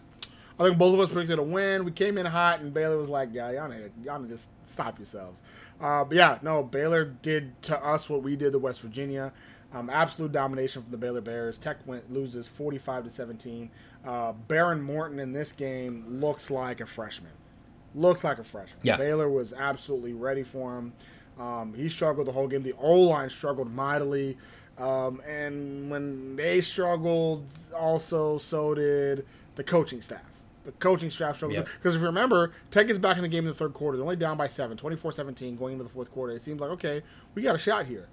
[0.60, 1.84] I think both of us predicted a win.
[1.84, 4.50] We came in hot, and Baylor was like, "Yeah, y'all need, y'all need to just
[4.64, 5.42] stop yourselves."
[5.82, 9.34] Uh, but yeah, no, Baylor did to us what we did to West Virginia.
[9.74, 11.58] Um, absolute domination from the Baylor Bears.
[11.58, 13.72] Tech went, loses 45 to 17.
[14.06, 17.32] Uh, Behren Morton in this game looks like a freshman.
[17.96, 18.82] Looks like a freshman.
[18.84, 18.98] Yeah.
[18.98, 20.94] Baylor was absolutely ready for him.
[21.40, 22.62] Um, he struggled the whole game.
[22.62, 24.38] The O line struggled mightily.
[24.78, 30.22] Um, and when they struggled, also so did the coaching staff.
[30.66, 31.66] The coaching staff struggled.
[31.66, 31.96] Because yep.
[31.96, 33.98] if you remember, Tech is back in the game in the third quarter.
[33.98, 36.34] They're only down by seven, 24 17, going into the fourth quarter.
[36.34, 37.02] It seems like, okay,
[37.34, 38.08] we got a shot here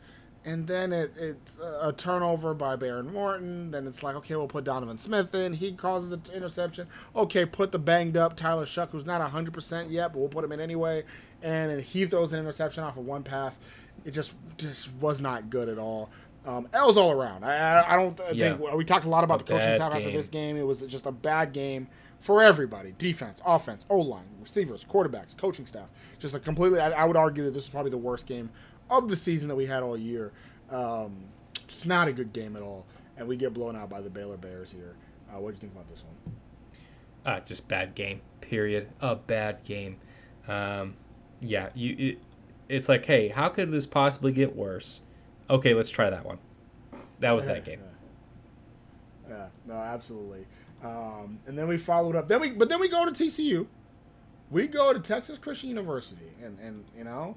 [0.44, 3.70] and then it, it's a turnover by Behren Morton.
[3.70, 5.52] Then it's like, okay, we'll put Donovan Smith in.
[5.52, 6.86] He causes an interception.
[7.14, 10.52] Okay, put the banged up Tyler Shough, who's not 100% yet, but we'll put him
[10.52, 11.04] in anyway.
[11.42, 13.60] And he throws an interception off of one pass.
[14.04, 16.08] It just just was not good at all.
[16.46, 17.44] Um, L's all around.
[17.44, 18.56] I, I, I don't yeah.
[18.56, 20.56] think we talked a lot about a the coaching staff after this game.
[20.56, 21.86] It was just a bad game
[22.18, 25.88] for everybody: defense, offense, O line, receivers, quarterbacks, coaching staff.
[26.18, 26.80] Just a completely.
[26.80, 28.48] I, I would argue that this is probably the worst game
[28.90, 30.32] of the season that we had all year.
[30.70, 31.24] Um,
[31.68, 34.36] it's not a good game at all, and we get blown out by the Baylor
[34.36, 34.94] Bears here.
[35.30, 36.34] Uh, what do you think about this one?
[37.24, 38.20] Uh, just bad game.
[38.40, 38.88] Period.
[39.00, 39.98] A bad game.
[40.48, 40.94] Um,
[41.40, 42.18] yeah, you it,
[42.68, 45.00] it's like, hey, how could this possibly get worse?
[45.48, 46.38] Okay, let's try that one.
[47.18, 47.80] That was that game.
[49.28, 50.46] Yeah, no, absolutely.
[50.82, 52.28] Um, and then we followed up.
[52.28, 53.66] Then we, but then we go to TCU.
[54.50, 57.36] We go to Texas Christian University, and and you know,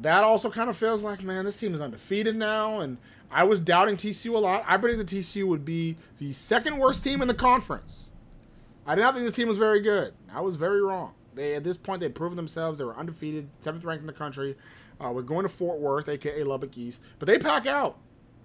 [0.00, 2.80] that also kind of feels like, man, this team is undefeated now.
[2.80, 2.98] And
[3.30, 4.64] I was doubting TCU a lot.
[4.66, 8.10] I predicted TCU would be the second worst team in the conference.
[8.86, 10.14] I did not think this team was very good.
[10.32, 11.12] I was very wrong.
[11.34, 12.78] They at this point they'd proven themselves.
[12.78, 14.56] They were undefeated, seventh ranked in the country.
[15.00, 17.98] Uh, we're going to Fort Worth, aka Lubbock East, but they pack out,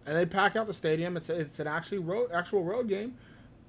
[0.05, 1.15] and they pack out the stadium.
[1.15, 3.15] It's it's an actually road actual road game,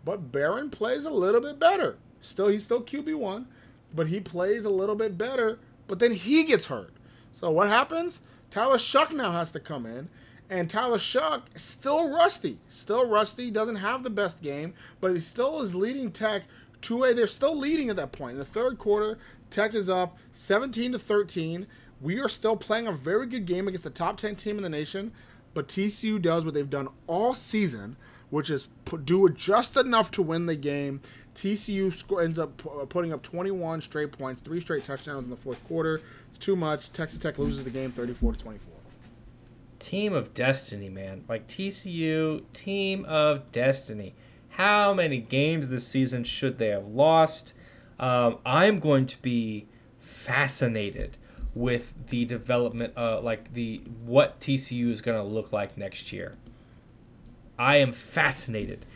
[0.04, 1.98] but Behren plays a little bit better.
[2.20, 3.46] Still, he's still QB one,
[3.94, 5.58] but he plays a little bit better.
[5.86, 6.90] But then he gets hurt.
[7.32, 8.20] So what happens?
[8.50, 10.08] Tyler Shough now has to come in,
[10.50, 13.50] and Tyler Shough still rusty, still rusty.
[13.50, 16.42] Doesn't have the best game, but he still is leading Tech
[16.82, 17.14] two a.
[17.14, 19.18] They're still leading at that point in the third quarter.
[19.48, 21.66] Tech is up 17 to 13.
[22.00, 24.68] We are still playing a very good game against the top 10 team in the
[24.68, 25.12] nation,
[25.54, 27.96] but TCU does what they've done all season,
[28.30, 28.68] which is
[29.04, 31.00] do just enough to win the game.
[31.34, 32.56] TCU score, ends up
[32.90, 36.02] putting up 21 straight points, three straight touchdowns in the fourth quarter.
[36.32, 36.90] It's too much.
[36.94, 38.72] Texas Tech loses the game 34 to 24.
[39.78, 41.24] Team of destiny, man.
[41.28, 44.14] Like TCU, team of destiny.
[44.48, 47.52] How many games this season should they have lost?
[48.00, 49.68] Um, I'm going to be
[49.98, 51.18] fascinated
[51.54, 56.32] with the development, uh, like the what TCU is going to look like next year.
[57.58, 58.86] I am fascinated.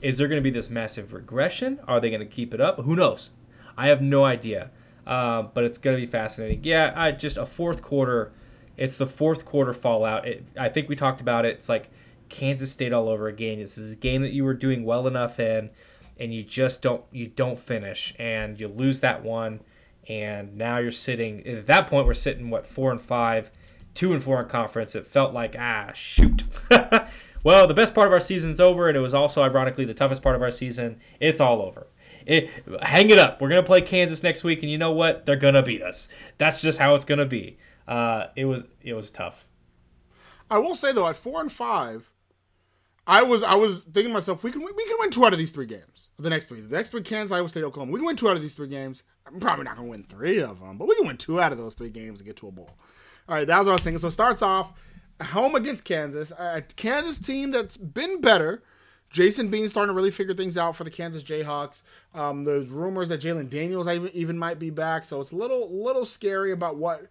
[0.00, 1.80] Is there going to be this massive regression?
[1.88, 2.78] Are they going to keep it up?
[2.78, 3.30] Who knows?
[3.76, 4.70] I have no idea.
[5.06, 6.60] Um, but it's going to be fascinating.
[6.62, 8.32] Yeah, I just a fourth quarter.
[8.76, 10.26] It's the fourth quarter fallout.
[10.26, 11.56] It, I think we talked about it.
[11.56, 11.90] It's like
[12.28, 13.58] Kansas State all over again.
[13.58, 15.70] This is a game that you were doing well enough in,
[16.18, 19.60] and you just don't you don't finish, and you lose that one,
[20.08, 22.06] and now you're sitting at that point.
[22.06, 23.50] We're sitting what four and five,
[23.94, 24.94] two and four in conference.
[24.94, 26.44] It felt like ah shoot.
[27.44, 30.22] well, the best part of our season's over, and it was also ironically the toughest
[30.22, 30.98] part of our season.
[31.20, 31.88] It's all over.
[32.26, 32.50] It,
[32.82, 33.40] hang it up.
[33.40, 35.26] We're gonna play Kansas next week, and you know what?
[35.26, 36.08] They're gonna beat us.
[36.38, 37.58] That's just how it's gonna be.
[37.86, 39.46] Uh, it was it was tough.
[40.50, 42.10] I will say though, at four and five,
[43.06, 45.38] I was I was thinking to myself, we can we can win two out of
[45.38, 46.08] these three games.
[46.18, 47.92] The next three, the next three, Kansas, Iowa State, Oklahoma.
[47.92, 49.02] We can win two out of these three games.
[49.26, 51.58] I'm probably not gonna win three of them, but we can win two out of
[51.58, 52.70] those three games and get to a bowl.
[53.28, 53.98] All right, that was what I was thinking.
[53.98, 54.72] So it starts off
[55.22, 58.62] home against Kansas, a Kansas team that's been better.
[59.14, 61.82] Jason Bean starting to really figure things out for the Kansas Jayhawks.
[62.14, 65.70] Um, there's rumors that Jalon Daniels even, even might be back, so it's a little
[65.70, 67.06] little scary about what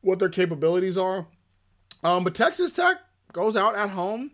[0.00, 1.26] what their capabilities are.
[2.02, 2.96] Um, but Texas Tech
[3.34, 4.30] goes out at home.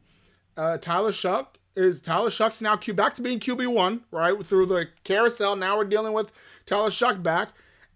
[0.57, 4.41] Uh, Tyler Shough is Tyler Shough's now Q back to being QB one, right?
[4.47, 5.57] Through the carousel.
[5.57, 6.31] Now we're dealing with
[6.67, 7.49] Tyler Shough back.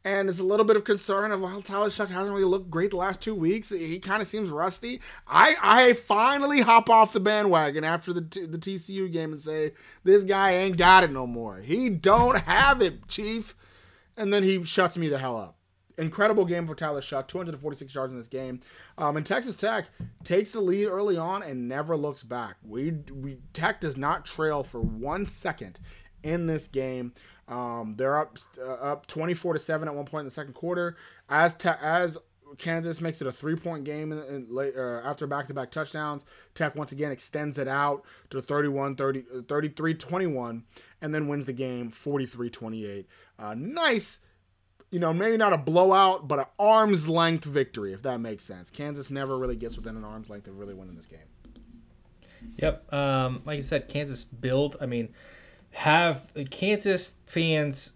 [0.05, 2.91] And it's a little bit of concern of well, Tyler Shough hasn't really looked great
[2.91, 3.71] the last two weeks.
[3.71, 5.01] He kind of seems rusty.
[5.27, 9.73] I I finally hop off the bandwagon after the t- the TCU game and say
[10.05, 11.59] this guy ain't got it no more.
[11.59, 13.57] He don't have it, Chief.
[14.17, 15.57] And then he shuts me the hell up.
[15.99, 18.61] Incredible game for Tyler Shough, 246 yards in this game.
[18.97, 19.87] Um, and Texas Tech
[20.23, 22.57] takes the lead early on and never looks back.
[22.63, 25.81] We we Tech does not trail for one second
[26.23, 27.13] in this game.
[27.49, 30.97] Um, they're up uh, up 24 to seven at one point in the second quarter.
[31.29, 32.19] As te- as
[32.57, 35.71] Kansas makes it a three point game in, in late, uh, after back to back
[35.71, 40.65] touchdowns, Tech once again extends it out to 31 30, 33 21
[41.01, 43.07] and then wins the game 43 28.
[43.39, 44.21] Uh, nice,
[44.91, 48.71] you know, maybe not a blowout, but an arm's length victory, if that makes sense.
[48.71, 51.21] Kansas never really gets within an arm's length of really winning this game.
[52.57, 52.93] Yep.
[52.93, 54.77] Um, like I said, Kansas build.
[54.81, 55.11] I mean,
[55.71, 57.93] have Kansas fans.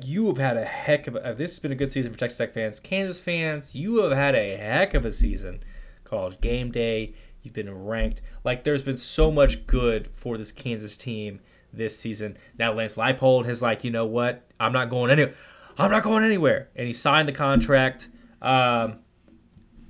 [0.00, 1.34] You have had a heck of a.
[1.36, 2.80] This has been a good season for Texas Tech fans.
[2.80, 5.62] Kansas fans, you have had a heck of a season.
[6.04, 7.14] College game day.
[7.42, 8.22] You've been ranked.
[8.44, 11.40] Like there's been so much good for this Kansas team
[11.72, 12.36] this season.
[12.58, 14.48] Now Lance Leipold has like, you know what?
[14.60, 15.34] I'm not going anywhere.
[15.78, 16.68] I'm not going anywhere.
[16.76, 18.08] And he signed the contract.
[18.40, 18.98] Um,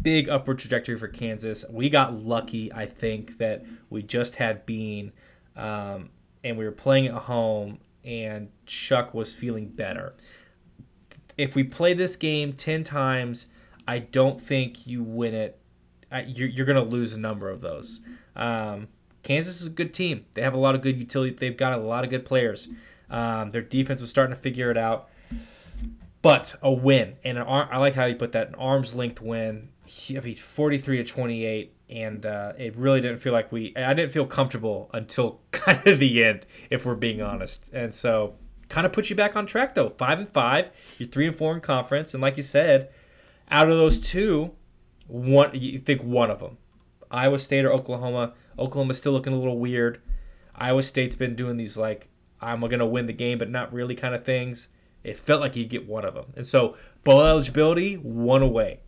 [0.00, 1.64] big upward trajectory for Kansas.
[1.70, 5.12] We got lucky, I think, that we just had Bean,
[5.56, 6.10] um,
[6.44, 10.14] and we were playing at home, and Shough was feeling better.
[11.38, 13.46] If we play this game ten times,
[13.86, 15.58] I don't think you win it.
[16.26, 18.00] You're, you're going to lose a number of those.
[18.36, 18.88] Um,
[19.22, 20.26] Kansas is a good team.
[20.34, 21.34] They have a lot of good utility.
[21.34, 22.68] They've got a lot of good players.
[23.08, 25.08] Um, their defense was starting to figure it out.
[26.22, 29.20] But a win and an arm, I like how you put that an arm's length
[29.20, 29.70] win.
[30.10, 33.74] I mean, 43 to 28, and uh, it really didn't feel like we.
[33.76, 37.70] I didn't feel comfortable until kind of the end, if we're being honest.
[37.72, 38.34] And so,
[38.68, 39.90] kind of puts you back on track though.
[39.90, 42.88] Five and five, you're three and four in conference, and like you said,
[43.50, 44.52] out of those two,
[45.06, 46.56] one you think one of them,
[47.10, 48.32] Iowa State or Oklahoma.
[48.58, 50.00] Oklahoma's still looking a little weird.
[50.54, 52.08] Iowa State's been doing these like
[52.40, 54.68] I'm gonna win the game, but not really kind of things.
[55.04, 56.74] It felt like you'd get one of them, and so
[57.04, 58.80] bowl eligibility one away.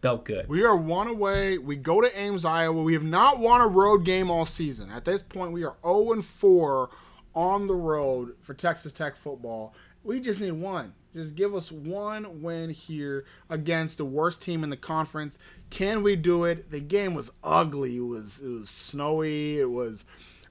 [0.00, 0.48] Felt good.
[0.48, 1.58] We are one away.
[1.58, 2.82] We go to Ames, Iowa.
[2.82, 4.90] We have not won a road game all season.
[4.90, 6.90] At this point, we are 0 and 4
[7.34, 9.74] on the road for Texas Tech football.
[10.04, 10.94] We just need one.
[11.14, 15.36] Just give us one win here against the worst team in the conference.
[15.70, 16.70] Can we do it?
[16.70, 17.96] The game was ugly.
[17.96, 19.58] It was it was snowy.
[19.58, 20.04] It was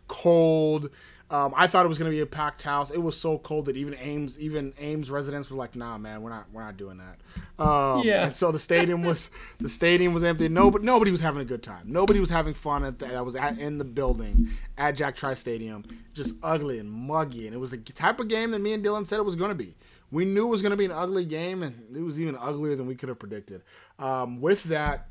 [0.07, 0.89] cold.
[1.29, 2.89] Um, I thought it was going to be a packed house.
[2.89, 6.29] It was so cold that even Ames, even Ames residents were like, "Nah, man, we're
[6.29, 7.17] not, we're not doing that."
[7.61, 8.25] Um, Yeah.
[8.25, 10.47] And so the stadium was, the stadium was empty.
[10.47, 11.83] Nobody, nobody was having a good time.
[11.85, 15.83] Nobody was having fun at that was at, in the building at Jack Trice Stadium.
[16.13, 19.05] Just ugly and muggy, and it was the type of game that me and Dylan
[19.05, 19.75] said it was going to be.
[20.09, 22.75] We knew it was going to be an ugly game, and it was even uglier
[22.77, 23.63] than we could have predicted.
[23.99, 25.09] Um, with that,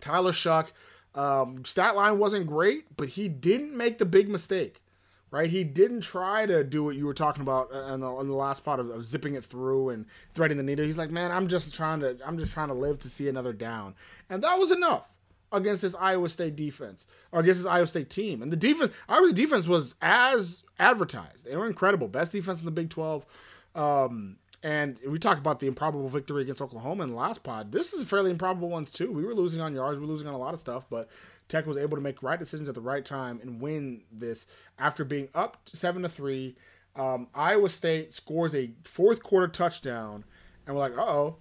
[0.00, 0.68] Tyler Shough,
[1.14, 4.82] um, stat line wasn't great, but he didn't make the big mistake,
[5.30, 5.50] right?
[5.50, 8.64] He didn't try to do what you were talking about uh, in the, the last
[8.64, 10.84] part of, of zipping it through and threading the needle.
[10.84, 13.52] He's like, man, I'm just trying to, I'm just trying to live to see another
[13.52, 13.94] down,
[14.28, 15.06] and that was enough
[15.52, 18.40] against this Iowa State defense or against this Iowa State team.
[18.40, 21.44] And the defense, Iowa's defense was as advertised.
[21.44, 23.26] They were incredible, best defense in the Big Twelve.
[23.74, 27.72] Um, and we talked about the improbable victory against Oklahoma in the last pod.
[27.72, 29.10] This is a fairly improbable one too.
[29.10, 31.08] We were losing on yards, we were losing on a lot of stuff, but
[31.50, 34.46] Tech was able to make right decisions at the right time and win this
[34.78, 36.56] after being up seven to three.
[36.96, 40.24] Um, Iowa State scores a fourth quarter touchdown,
[40.66, 41.36] and we're like, "Uh oh,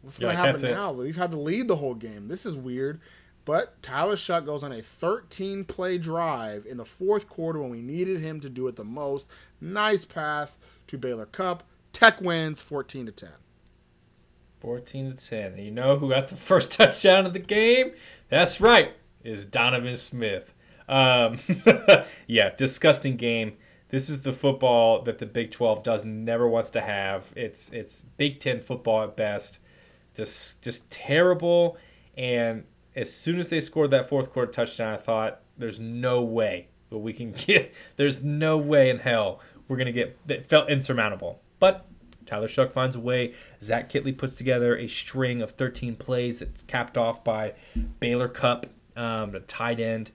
[0.00, 2.28] what's going to like, happen "That's it." now?" We've had to lead the whole game.
[2.28, 3.00] This is weird.
[3.44, 7.82] But Tyler Shough goes on a 13 play drive in the fourth quarter when we
[7.82, 9.28] needed him to do it the most.
[9.60, 11.64] Nice pass to Baylor Cupp.
[11.92, 13.30] Tech wins 14 to 10.
[14.60, 15.52] 14 to 10.
[15.54, 17.92] And you know who got the first touchdown of the game?
[18.28, 20.54] That's right, is Donovan Smith.
[20.88, 21.38] Um,
[22.26, 23.56] yeah, disgusting game.
[23.88, 27.32] This is the football that the Big 12 does never wants to have.
[27.36, 29.58] It's it's Big 10 football at best.
[30.14, 31.76] This just terrible.
[32.16, 32.64] And
[32.96, 36.98] as soon as they scored that fourth quarter touchdown, I thought there's no way that
[36.98, 37.74] we can get.
[37.96, 40.18] There's no way in hell we're gonna get.
[40.28, 41.40] It felt insurmountable.
[41.58, 41.86] But
[42.26, 43.34] Tyler Shough finds a way.
[43.62, 47.54] Zach Kittley puts together a string of 13 plays that's capped off by
[48.00, 50.10] Baylor Cupp, um, the tight end.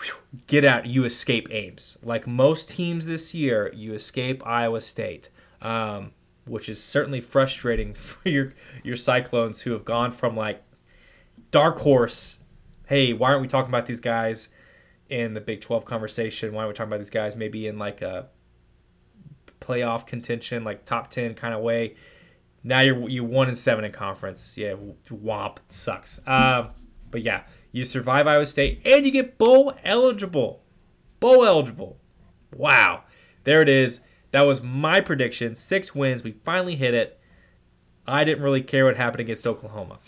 [0.00, 0.14] Whew,
[0.46, 1.98] get out, you escape Ames.
[2.02, 5.28] Like most teams this year, you escape Iowa State,
[5.60, 6.12] um,
[6.46, 8.52] which is certainly frustrating for your
[8.84, 10.62] your Cyclones who have gone from like
[11.50, 12.38] dark horse.
[12.86, 14.48] Hey, why aren't we talking about these guys
[15.08, 16.52] in the Big 12 conversation?
[16.52, 18.28] Why aren't we talking about these guys maybe in like a
[19.60, 21.96] playoff contention, like top 10 kind of way?
[22.64, 24.56] Now you're you one and seven in conference.
[24.56, 24.74] Yeah,
[25.10, 26.20] womp sucks.
[26.26, 26.70] Um,
[27.10, 30.62] but yeah, you survive Iowa State and you get bowl eligible.
[31.20, 31.98] Bowl eligible.
[32.54, 33.04] Wow,
[33.44, 34.00] there it is.
[34.30, 35.54] That was my prediction.
[35.54, 36.22] Six wins.
[36.22, 37.20] We finally hit it.
[38.06, 39.98] I didn't really care what happened against Oklahoma.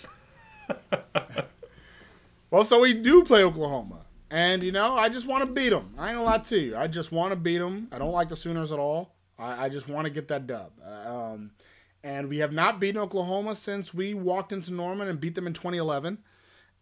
[2.50, 4.06] Well, so we do play Oklahoma.
[4.30, 5.94] And, you know, I just want to beat them.
[5.96, 6.76] I ain't gonna lie to you.
[6.76, 7.88] I just want to beat them.
[7.92, 9.14] I don't like the Sooners at all.
[9.38, 10.72] I, I just want to get that dub.
[10.84, 11.52] Um,
[12.02, 15.52] and we have not beaten Oklahoma since we walked into Norman and beat them in
[15.52, 16.18] 2011.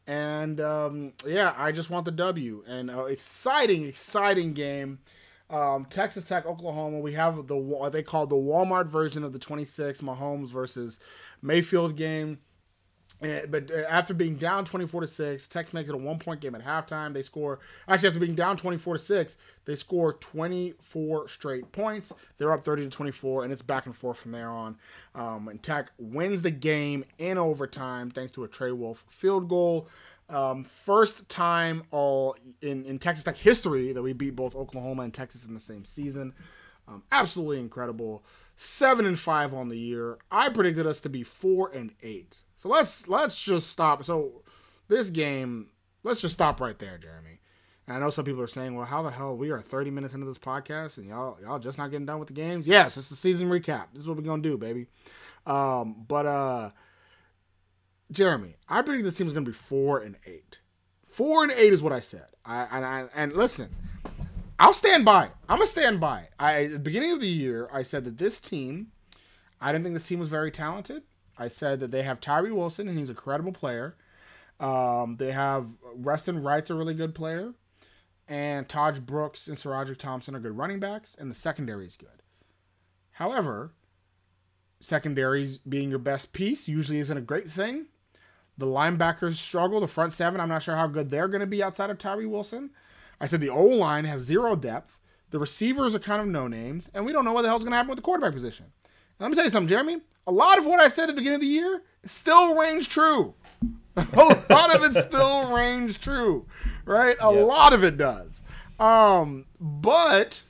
[0.09, 2.65] And um, yeah, I just want the W.
[2.67, 5.01] And uh, exciting, exciting game.
[5.51, 6.99] Um, Texas Tech, Oklahoma.
[6.99, 10.99] We have the what they call the Walmart version of the 26 Mahomes versus
[11.43, 12.39] Mayfield game.
[13.21, 16.41] And, but uh, after being down 24 to 6, Tech makes it a one point
[16.41, 17.13] game at halftime.
[17.13, 22.13] They score, actually, after being down 24 to 6, they score 24 straight points.
[22.37, 24.77] They're up 30 to 24, and it's back and forth from there on.
[25.15, 29.89] Um, and Tech wins the game in overtime thanks to a Trey Wolff field goal.
[30.31, 35.15] Um, first time all in, in Texas Tech history that we beat both Oklahoma and
[35.15, 36.35] Texas in the same season.
[36.87, 38.23] Um, absolutely incredible.
[38.57, 40.19] Seven and five on the year.
[40.31, 42.43] I predicted us to be four and eight.
[42.59, 44.05] So let's let's just stop.
[44.05, 44.43] So
[44.89, 45.69] this game,
[46.03, 47.39] let's just stop right there, Jeremy.
[47.87, 50.13] And I know some people are saying, "Well, how the hell we are 30 minutes
[50.13, 53.09] into this podcast and y'all y'all just not getting done with the games?" Yes, it's
[53.11, 53.87] the season recap.
[53.93, 54.87] This is what we're gonna do, baby.
[55.47, 56.71] Um, but uh,
[58.11, 60.59] Jeremy, I predict this team is gonna be four and eight.
[61.07, 62.27] Four and eight is what I said.
[62.45, 63.71] I and I, and listen,
[64.59, 65.27] I'll stand by.
[65.27, 65.33] it.
[65.49, 66.23] I'm gonna stand by.
[66.23, 66.31] it.
[66.41, 68.89] I at the beginning of the year, I said that this team,
[69.61, 71.05] I didn't think this team was very talented.
[71.39, 73.97] I said that they have Tyree Wilson and he's a credible player.
[74.61, 77.55] Um, they have Weston Wright's a really good player,
[78.27, 82.23] and Taj Brooks and SaRodorick Thompson are good running backs, and the secondary is good.
[83.13, 83.73] However,
[84.81, 87.87] secondaries being your best piece usually isn't a great thing.
[88.57, 89.81] The linebackers struggle.
[89.81, 92.27] The front seven, I'm not sure how good they're going to be outside of Tyree
[92.27, 92.71] Wilson.
[93.21, 94.99] I said the O line has zero depth.
[95.31, 97.73] The receivers are kind of no names, and we don't know what the hell's going
[97.73, 98.67] to happen with the quarterback position.
[99.21, 100.01] Let me tell you something, Jeremy.
[100.29, 103.35] A lot of what I said at the beginning of the year still rings true.
[103.97, 104.03] a
[104.51, 106.45] lot of it still rings true,
[106.85, 107.17] right?
[107.19, 107.47] A Yep.
[107.47, 108.43] lot of it does.
[108.79, 110.43] Um, but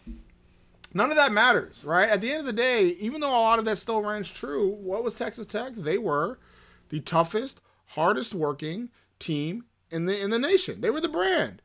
[0.93, 2.09] none of that matters, right?
[2.09, 4.69] At the end of the day, even though a lot of that still rings true,
[4.69, 5.75] what was Texas Tech?
[5.77, 6.41] They were
[6.89, 10.81] the toughest, hardest working team in the in the nation.
[10.81, 11.63] They were the brand.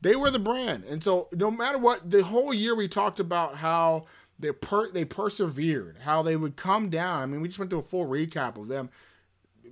[0.00, 0.84] They were the brand.
[0.84, 4.06] And so no matter what, the whole year we talked about how
[4.38, 7.22] they per they persevered, how they would come down.
[7.22, 8.90] I mean, we just went through a full recap of them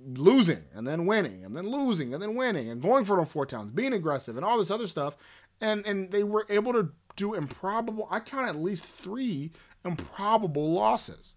[0.07, 3.25] losing and then winning and then losing and then winning and going for it on
[3.25, 5.15] four towns, being aggressive and all this other stuff.
[5.61, 8.07] And and they were able to do improbable.
[8.11, 9.51] I count at least three
[9.83, 11.35] improbable losses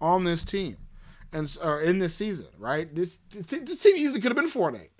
[0.00, 0.76] on this team
[1.32, 2.48] and or in this season.
[2.58, 4.90] Right, this this team easily could have been four and eight.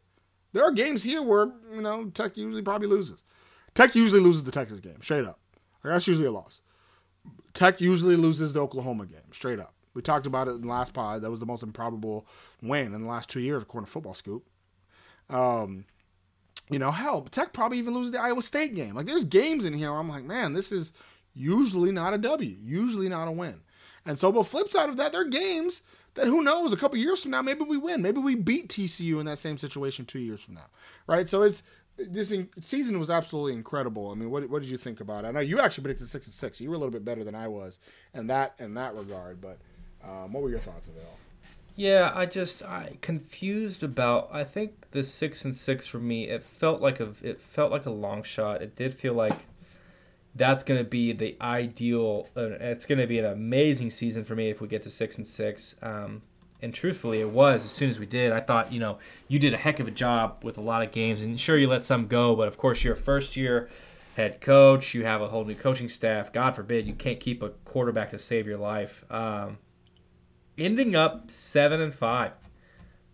[0.52, 3.22] There are games here where you know Tech usually probably loses.
[3.74, 5.38] Tech usually loses the Texas game, straight up.
[5.82, 6.60] That's usually a loss.
[7.54, 9.74] Tech usually loses the Oklahoma game, straight up.
[9.94, 11.22] We talked about it in the last pod.
[11.22, 12.26] That was the most improbable
[12.62, 14.46] win in the last two years, according to Football Scoop.
[15.28, 15.84] Um,
[16.70, 18.94] you know, hell, Tech probably even loses the Iowa State game.
[18.94, 20.92] Like, there's games in here I'm like, man, this is
[21.34, 23.60] usually not a W, usually not a win.
[24.06, 25.82] And so, but flip side of that, there are games
[26.14, 28.02] that who knows, a couple years from now, maybe we win.
[28.02, 30.66] Maybe we beat TCU in that same situation two years from now,
[31.06, 31.28] right?
[31.28, 31.62] So it's
[32.08, 34.10] this in, season was absolutely incredible.
[34.10, 35.28] I mean, what, what did you think about it?
[35.28, 36.60] I know you actually predicted six and six.
[36.60, 37.78] You were a little bit better than I was
[38.14, 39.40] in that in that regard.
[39.40, 39.58] But
[40.02, 41.18] um, what were your thoughts of it all?
[41.76, 44.28] Yeah, I just I confused about.
[44.32, 47.86] I think the six and six for me, it felt like a it felt like
[47.86, 48.62] a long shot.
[48.62, 49.46] It did feel like
[50.34, 52.28] that's going to be the ideal.
[52.36, 55.16] Uh, it's going to be an amazing season for me if we get to six
[55.16, 55.74] and six.
[55.82, 56.22] Um,
[56.62, 58.32] and truthfully, it was as soon as we did.
[58.32, 58.98] I thought, you know,
[59.28, 61.68] you did a heck of a job with a lot of games, and sure you
[61.68, 63.68] let some go, but of course you're a first year
[64.16, 64.94] head coach.
[64.94, 66.32] You have a whole new coaching staff.
[66.32, 69.04] God forbid you can't keep a quarterback to save your life.
[69.10, 69.58] Um,
[70.58, 72.36] ending up seven and five.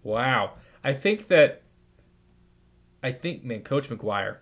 [0.03, 0.53] Wow.
[0.83, 1.63] I think that
[3.03, 4.39] I think man, Coach McGuire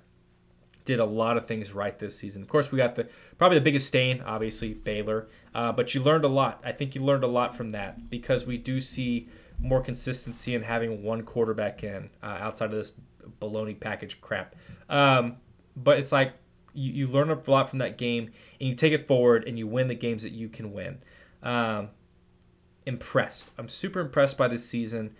[0.84, 2.42] did a lot of things right this season.
[2.42, 3.08] Of course, we got the
[3.38, 6.60] probably the biggest stain, obviously Baylor, uh, but you learned a lot.
[6.64, 9.28] I think you learned a lot from that because we do see
[9.58, 12.92] more consistency in having one quarterback in uh, outside of this
[13.40, 14.54] baloney package crap.
[14.88, 15.36] Um,
[15.76, 16.34] but it's like
[16.74, 18.30] you, you learn a lot from that game
[18.60, 20.98] and you take it forward and you win the games that you can win.
[21.42, 21.90] Um,
[22.86, 23.50] impressed.
[23.56, 25.14] I'm super impressed by this season.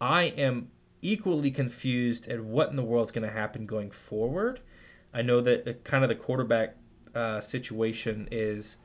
[0.00, 0.70] I am
[1.02, 4.60] equally confused at what in the world's going to happen going forward.
[5.16, 6.76] I know that the, kind of the quarterback
[7.14, 8.76] uh, situation is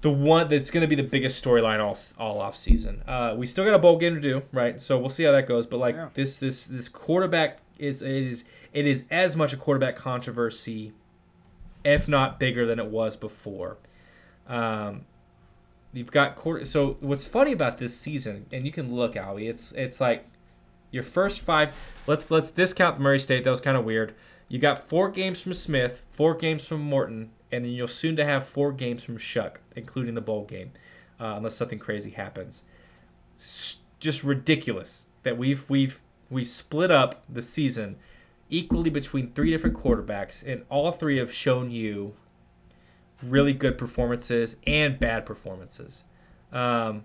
[0.00, 3.02] the one that's going to be the biggest storyline all all off season.
[3.06, 4.80] Uh, we still got a bowl game to do, right?
[4.80, 5.66] So we'll see how that goes.
[5.66, 6.08] But like Yeah.
[6.14, 10.92] this this this quarterback is it is it is as much a quarterback controversy,
[11.84, 13.76] if not bigger than it was before.
[14.48, 15.04] Um,
[15.92, 16.64] you've got quarter.
[16.64, 20.26] So what's funny about this season, and you can look, Albie, it's it's like
[20.90, 21.76] your first five.
[22.06, 23.44] Let's let's discount Murray State.
[23.44, 24.14] That was kind of weird.
[24.48, 28.24] You got four games from Smith, four games from Morton, and then you'll soon to
[28.24, 30.72] have four games from Shough, including the bowl game,
[31.20, 32.62] uh, unless something crazy happens.
[33.38, 37.96] S- just ridiculous that we've we've we split up the season
[38.48, 42.14] equally between three different quarterbacks, and all three have shown you
[43.22, 46.04] really good performances and bad performances.
[46.52, 47.04] Um,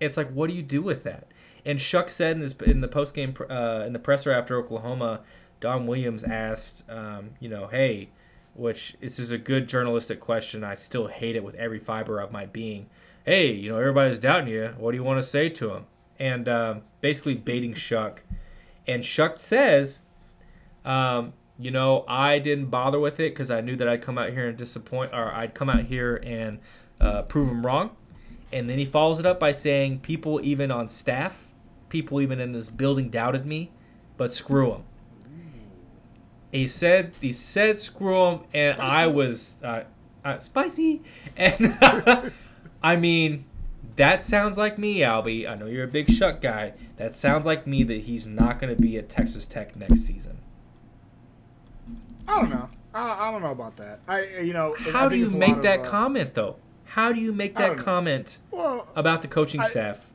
[0.00, 1.28] it's like, what do you do with that?
[1.64, 5.20] And Shough said in this in the post game uh, in the presser after Oklahoma,
[5.66, 8.10] Don Williams asked, um, you know, hey,
[8.54, 10.62] which this is a good journalistic question.
[10.62, 12.86] I still hate it with every fiber of my being.
[13.24, 14.74] Hey, you know, everybody's doubting you.
[14.78, 15.86] What do you want to say to him?
[16.20, 18.18] And um, basically baiting Shough.
[18.86, 20.04] And Shough says,
[20.84, 24.30] um, you know, I didn't bother with it because I knew that I'd come out
[24.30, 26.60] here and disappoint, or I'd come out here and
[27.00, 27.96] uh, prove him wrong.
[28.52, 31.48] And then he follows it up by saying, people even on staff,
[31.88, 33.72] people even in this building doubted me,
[34.16, 34.84] but screw them.
[36.56, 39.84] He said, he said, screw him, and I was uh,
[40.24, 41.02] uh, spicy.
[41.36, 41.76] And
[42.82, 43.44] I mean,
[43.96, 45.46] that sounds like me, Albie.
[45.46, 46.72] I know you're a big shut guy.
[46.96, 50.38] That sounds like me that he's not going to be at Texas Tech next season.
[52.26, 52.70] I don't know.
[52.94, 54.00] I, I don't know about that.
[54.08, 54.76] I you know.
[54.78, 56.56] How do you make lot of, that uh, comment though?
[56.84, 60.10] How do you make that comment Well, about the coaching I- staff?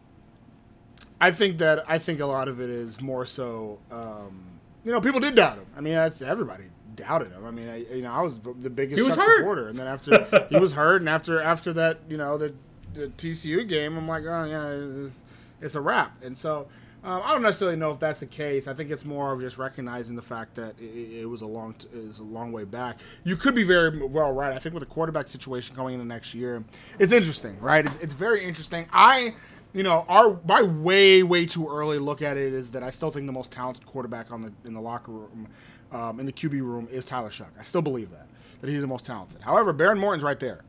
[1.19, 3.77] I think that I think a lot of it is more so.
[3.91, 4.50] Um,
[4.84, 5.65] you know, people did doubt him.
[5.75, 6.65] I mean, that's everybody
[6.95, 7.45] doubted him.
[7.45, 9.38] I mean, I, you know, I was the biggest He was Chuck hurt.
[9.39, 12.53] supporter, and then after he was hurt, and after after that, you know, the
[12.93, 15.19] the TCU game, I'm like, oh yeah, it's,
[15.61, 16.21] it's a wrap.
[16.23, 16.67] And so
[17.03, 18.67] um, I don't necessarily know if that's the case.
[18.67, 21.73] I think it's more of just recognizing the fact that it, it was a long
[21.73, 22.99] t- was a long way back.
[23.23, 24.51] You could be very well right.
[24.53, 26.63] I think with the quarterback situation going into next year,
[26.99, 27.86] it's interesting, right?
[27.86, 28.88] It's, it's very interesting.
[28.91, 29.36] I
[29.74, 33.11] you know, our my way way too early look at it is that I still
[33.11, 35.47] think the most talented quarterback on the in the locker room,
[35.91, 37.47] um, in the QB room is Tyler Shough.
[37.59, 38.28] I still believe that
[38.61, 39.41] that he's the most talented.
[39.41, 40.63] However, Behren Morton's right there.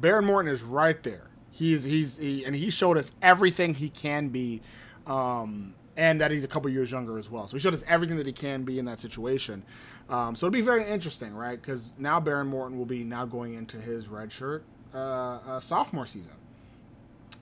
[0.00, 1.28] Behren Morton is right there.
[1.50, 4.62] He's he's he, and he showed us everything he can be,
[5.06, 7.46] um, and that he's a couple years younger as well.
[7.46, 9.62] So he showed us everything that he can be in that situation.
[10.08, 11.60] Um, so it'll be very interesting, right?
[11.60, 14.62] Because now Behren Morton will be now going into his redshirt
[14.94, 16.32] uh, uh, sophomore season.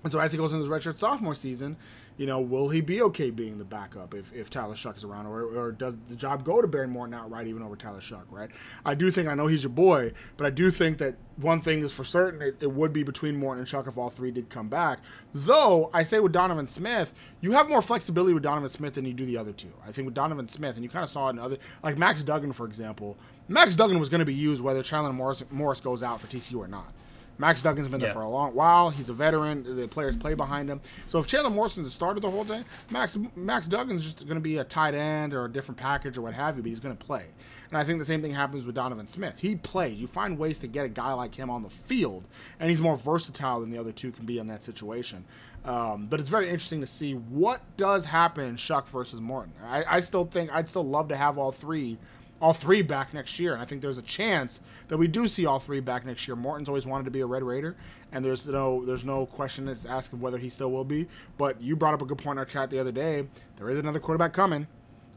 [0.03, 1.77] And so as he goes into his redshirt sophomore season,
[2.17, 5.27] you know, will he be okay being the backup if, if Tyler Shough is around,
[5.27, 8.51] or, or does the job go to Behren Morton outright, even over Tyler Shough, right?
[8.85, 11.83] I do think I know he's your boy, but I do think that one thing
[11.83, 14.51] is for certain it, it would be between Morton and Shough if all three did
[14.51, 14.99] come back.
[15.33, 19.15] Though I say with Donovan Smith, you have more flexibility with Donovan Smith than you
[19.15, 19.73] do the other two.
[19.87, 22.23] I think with Donovan Smith, and you kind of saw it in other, like Max
[22.23, 23.17] Duggan, for example.
[23.49, 26.59] Max Duggan was going to be used whether Chandler Morris, Morris goes out for TCU
[26.59, 26.93] or not.
[27.41, 28.15] Max Duggan's been there Yeah.
[28.15, 28.91] for a long while.
[28.91, 29.77] He's a veteran.
[29.77, 30.81] The players play behind him.
[31.07, 34.41] So if Chandler Morrison's the starter the whole day, Max Max Duggan's just going to
[34.43, 36.97] be a tight end or a different package or what have you, but he's going
[36.97, 37.25] to play.
[37.71, 39.39] And I think the same thing happens with Donovan Smith.
[39.39, 39.97] He plays.
[39.97, 42.25] You find ways to get a guy like him on the field,
[42.59, 45.25] and he's more versatile than the other two can be in that situation.
[45.65, 49.53] Um, but it's very interesting to see what does happen Shough versus Morton.
[49.65, 51.99] I, I still think I'd still love to have all three
[52.41, 53.53] all three back next year.
[53.53, 56.37] And I think there's a chance that we do see all three back next year.
[56.37, 57.77] Morton's always wanted to be a Red Raider,
[58.13, 61.07] and there's no there's no question that's asked of whether he still will be.
[61.39, 63.27] But you brought up a good point in our chat the other day.
[63.57, 64.67] There is another quarterback coming.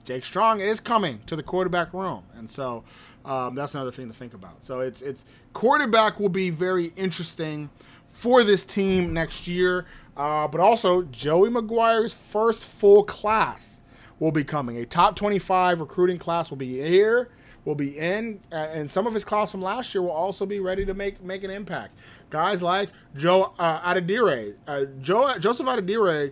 [0.05, 2.83] Jake Strong is coming to the quarterback room, and so
[3.23, 4.63] um, that's another thing to think about.
[4.63, 7.69] So it's it's quarterback will be very interesting
[8.09, 9.85] for this team next year,
[10.17, 13.81] uh, but also Joey McGuire's first full class
[14.23, 14.77] will be coming.
[14.77, 17.29] A top 25 recruiting class will be here,
[17.65, 20.85] will be in, and some of his class from last year will also be ready
[20.85, 21.93] to make make an impact.
[22.29, 26.31] Guys like Joe uh, Adedire, uh, Joe Joseph Adedire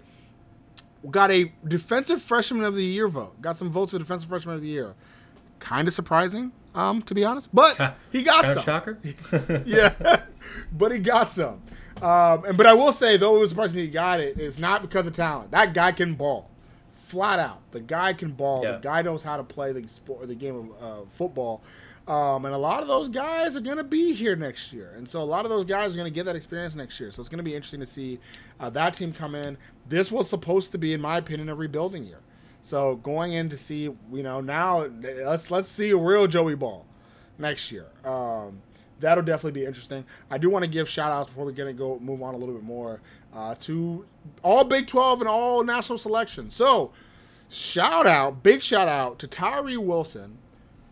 [1.10, 3.42] got a defensive freshman of the year vote.
[3.42, 4.96] Got some votes for defensive freshman of the year.
[5.60, 9.00] Kind of surprising, um, to be honest, but he got Kind some shocker.
[9.66, 10.24] yeah,
[10.72, 11.62] but he got some.
[12.02, 14.40] Um, and but I will say though it was surprising he got it.
[14.40, 15.52] It's not because of talent.
[15.52, 16.50] That guy can ball,
[17.12, 17.62] flat out.
[17.72, 18.64] The guy can ball.
[18.64, 18.74] Yeah.
[18.74, 21.62] The guy knows how to play the sport, the game of uh, football.
[22.08, 25.08] Um, and a lot of those guys are going to be here next year, and
[25.08, 27.12] so a lot of those guys are going to get that experience next year.
[27.12, 28.20] So it's going to be interesting to see
[28.60, 29.56] uh, that team come in.
[29.88, 32.20] This was supposed to be, in my opinion, a rebuilding year.
[32.64, 36.86] So going in to see, you know, now let's let's see a real Joey Ball
[37.38, 37.86] next year.
[38.04, 38.62] Um,
[39.00, 40.04] that'll definitely be interesting.
[40.30, 42.38] I do want to give shout outs before we get to go move on a
[42.38, 43.00] little bit more
[43.34, 44.06] uh, to
[44.44, 46.54] all Big 12 and all national selections.
[46.54, 46.92] So,
[47.50, 50.38] shout out, big shout out to Tyree Wilson,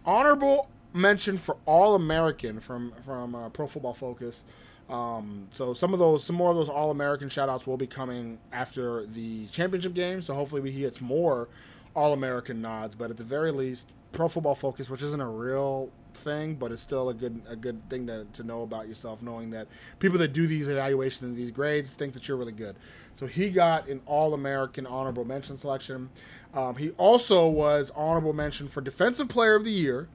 [0.05, 4.45] honorable mention for All American from from uh, Pro Football Focus.
[4.89, 7.87] Um, so some of those, some more of those All American shout outs will be
[7.87, 10.21] coming after the championship game.
[10.21, 11.47] So hopefully we get more
[11.95, 12.95] All American nods.
[12.95, 16.81] But at the very least, Pro Football Focus, which isn't a real thing, but it's
[16.81, 19.67] still a good a good thing to, to know about yourself, knowing that
[19.99, 22.75] people that do these evaluations and these grades think that you're really good.
[23.15, 26.09] So he got an All American honorable mention selection.
[26.53, 30.07] Um, he also was honorable mention for Defensive Player of the Year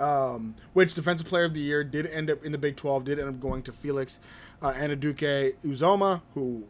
[0.00, 3.18] um, which Defensive Player of the Year did end up in the Big 12, did
[3.18, 4.18] end up going to Felix
[4.60, 6.64] uh, Anaduke Uzoma, who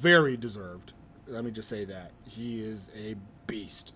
[0.00, 0.92] very deserved.
[1.26, 2.12] Let me just say that.
[2.26, 3.16] He is a
[3.46, 3.92] beast.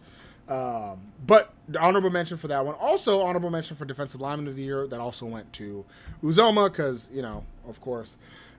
[0.50, 2.74] Um, but honorable mention for that one.
[2.74, 4.86] Also, honorable mention for Defensive Lineman of the Year.
[4.86, 5.84] That also went to
[6.22, 8.16] Uzomah because, you know, of course.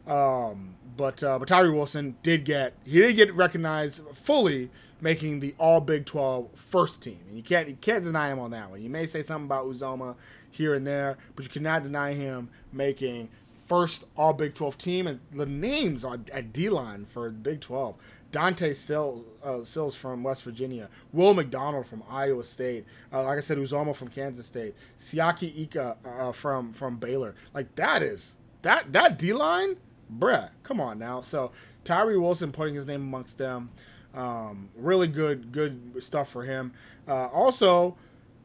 [0.07, 4.69] Um, but uh, but Tyree Wilson did get he did get recognized fully
[4.99, 8.51] making the All Big 12 first team, and you can't you can't deny him on
[8.51, 8.81] that one.
[8.81, 10.15] You may say something about Uzomah
[10.49, 13.29] here and there, but you cannot deny him making
[13.67, 15.07] first All Big 12 team.
[15.07, 17.95] And the names on at D line for Big 12:
[18.31, 23.41] Dante Stills, uh, Stills from West Virginia, Will McDonald from Iowa State, uh, like I
[23.41, 27.35] said, Uzomah from Kansas State, Siaki Ika uh, from from Baylor.
[27.53, 29.77] Like that is that that D line,
[30.17, 30.49] bruh.
[30.63, 31.21] Come on now.
[31.21, 31.51] So
[31.83, 33.69] Tyree Wilson putting his name amongst them.
[34.13, 36.73] Um, really good, good stuff for him.
[37.07, 37.95] Uh, also,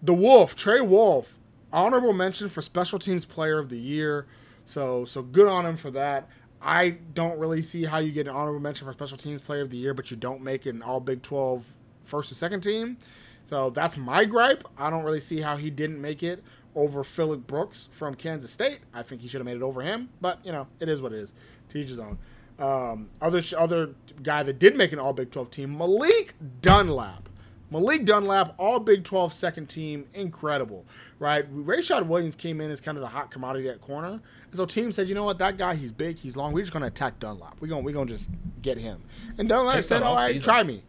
[0.03, 1.37] the Wolff, Trey Wolff,
[1.73, 4.27] honorable mention for Special Teams Player of the Year.
[4.65, 6.29] So, so good on him for that.
[6.61, 9.71] I don't really see how you get an honorable mention for Special Teams Player of
[9.71, 11.65] the Year, but you don't make an All Big 12
[12.03, 12.97] first or second team.
[13.45, 14.65] So that's my gripe.
[14.77, 16.43] I don't really see how he didn't make it
[16.75, 18.81] over Phillip Brooks from Kansas State.
[18.93, 21.13] I think he should have made it over him, but you know, it is what
[21.13, 21.33] it is.
[21.69, 22.19] Teach his own.
[22.59, 23.91] Um, other other
[24.23, 27.29] guy that did make an All Big 12 team, Malik Dunlap.
[27.71, 30.85] Malik Dunlap, All Big 12 second team, incredible,
[31.19, 31.53] right?
[31.53, 34.21] Rayshad Williams came in as kind of the hot commodity at corner,
[34.59, 36.53] and so team said, you know what, that guy, he's big, he's long.
[36.53, 37.57] We're just gonna attack Dunlap.
[37.61, 38.31] We're gonna we're gonna just
[38.63, 39.03] get him.
[39.37, 40.43] And Dunlap Picked said, all right, season.
[40.43, 40.83] try me.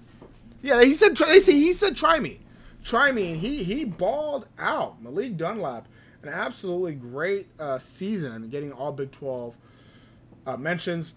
[0.62, 2.40] Yeah, he said try, he said try me,
[2.84, 5.02] try me, and he he balled out.
[5.02, 5.88] Malik Dunlap,
[6.24, 9.56] an absolutely great uh, season, getting All Big 12
[10.46, 11.14] uh, mentions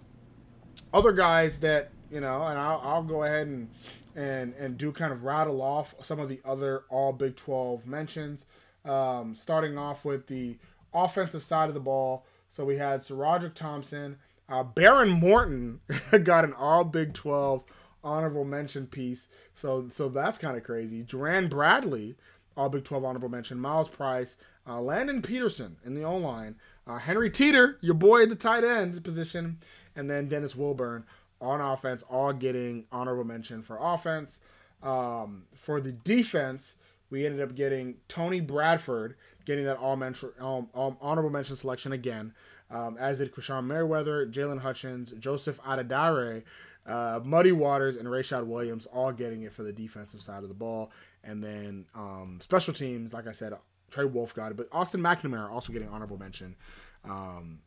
[0.93, 3.69] other guys that you know, and I'll, I'll go ahead and
[4.17, 8.47] and and do kind of rattle off some of the other All Big Twelve mentions.
[8.85, 10.57] Um, starting off with the
[10.93, 15.81] offensive side of the ball, so we had SaRodorick Thompson, uh, Behren Morton
[16.25, 17.65] got an All Big Twelve
[18.03, 19.29] honorable mention piece.
[19.55, 21.03] So so that's kind of crazy.
[21.03, 22.17] Jerand Bradley,
[22.57, 23.61] All Big Twelve honorable mention.
[23.61, 24.37] Myles Price,
[24.67, 28.65] uh, Landon Peterson in the O line, uh, Henry Teeter, your boy at the tight
[28.65, 29.61] end position,
[29.95, 31.05] and then Dennis Wilburn
[31.41, 34.41] on offense, all getting honorable mention for offense.
[34.83, 36.75] Um, for the defense,
[37.11, 41.93] we ended up getting Tony Bradford getting that all, mention, um, um, honorable mention selection
[41.93, 42.33] again,
[42.71, 46.45] um, as did Krishon Merriweather, Jaylon Hutchings, Joseph Adedire,
[46.87, 50.55] uh, Muddy Waters, and Rayshad Williams all getting it for the defensive side of the
[50.55, 50.91] ball.
[51.23, 53.53] And then um, special teams, like I said,
[53.91, 56.57] Trey Wolff got it, but Austin McNamara also getting honorable mention.
[57.05, 57.61] Um,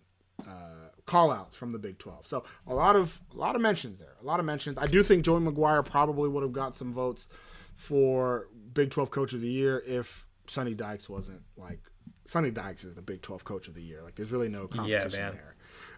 [0.47, 2.27] uh, call outs from the Big 12.
[2.27, 4.15] So a lot of a lot of mentions there.
[4.21, 4.77] A lot of mentions.
[4.77, 7.27] I do think Joey McGuire probably would have got some votes
[7.75, 11.79] for Big 12 Coach of the Year if Sonny Dykes wasn't like
[12.25, 14.01] Sonny Dykes is the Big 12 Coach of the Year.
[14.03, 15.39] Like there's really no competition man.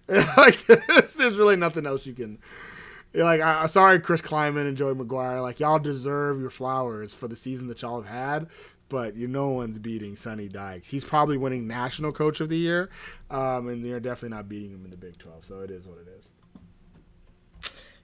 [0.07, 0.25] there.
[0.37, 2.39] like there's, there's really nothing else you can.
[3.13, 5.41] Like I, I'm sorry, Chris Klieman and Joey McGuire.
[5.41, 8.47] Like y'all deserve your flowers for the season that y'all have had
[8.89, 10.89] but you no one's beating Sonny Dykes.
[10.89, 12.89] He's probably winning National Coach of the Year,
[13.29, 15.45] um, and they're definitely not beating him in the Big 12.
[15.45, 16.29] So it is what it is.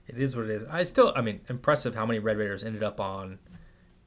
[0.08, 0.62] It is what it is.
[0.68, 3.38] I still, I mean, impressive how many Red Raiders ended up on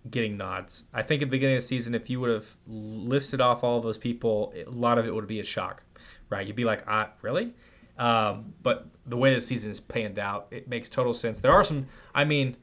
[0.10, 0.84] getting nods.
[0.94, 3.82] I think at the beginning of the season, if you would have listed off all
[3.82, 5.84] those people, a lot of it would be a shock,
[6.30, 6.46] right?
[6.46, 7.54] You'd be like, ah, really?
[7.98, 11.40] Um, but the way the season is panned out, it makes total sense.
[11.40, 12.58] There are some, I mean,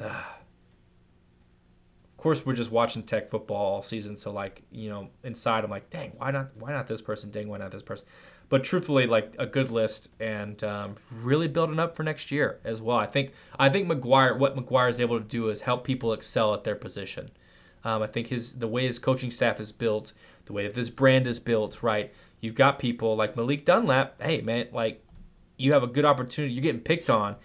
[0.00, 4.16] uh, of course, we're just watching tech football all season.
[4.16, 6.56] So, like, you know, inside, I'm like, dang, why not?
[6.56, 7.30] Why not this person?
[7.30, 8.06] Dang, why not this person?
[8.52, 12.82] But truthfully, like a good list and um, really building up for next year as
[12.82, 12.98] well.
[12.98, 16.52] I think I think McGuire, what McGuire is able to do is help people excel
[16.52, 17.30] at their position.
[17.82, 20.12] Um, I think his the way his coaching staff is built,
[20.44, 22.12] the way that this brand is built, right?
[22.42, 24.20] You've got people like Malik Dunlap.
[24.20, 25.02] Hey, man, like
[25.56, 26.52] you have a good opportunity.
[26.52, 27.36] You're getting picked on.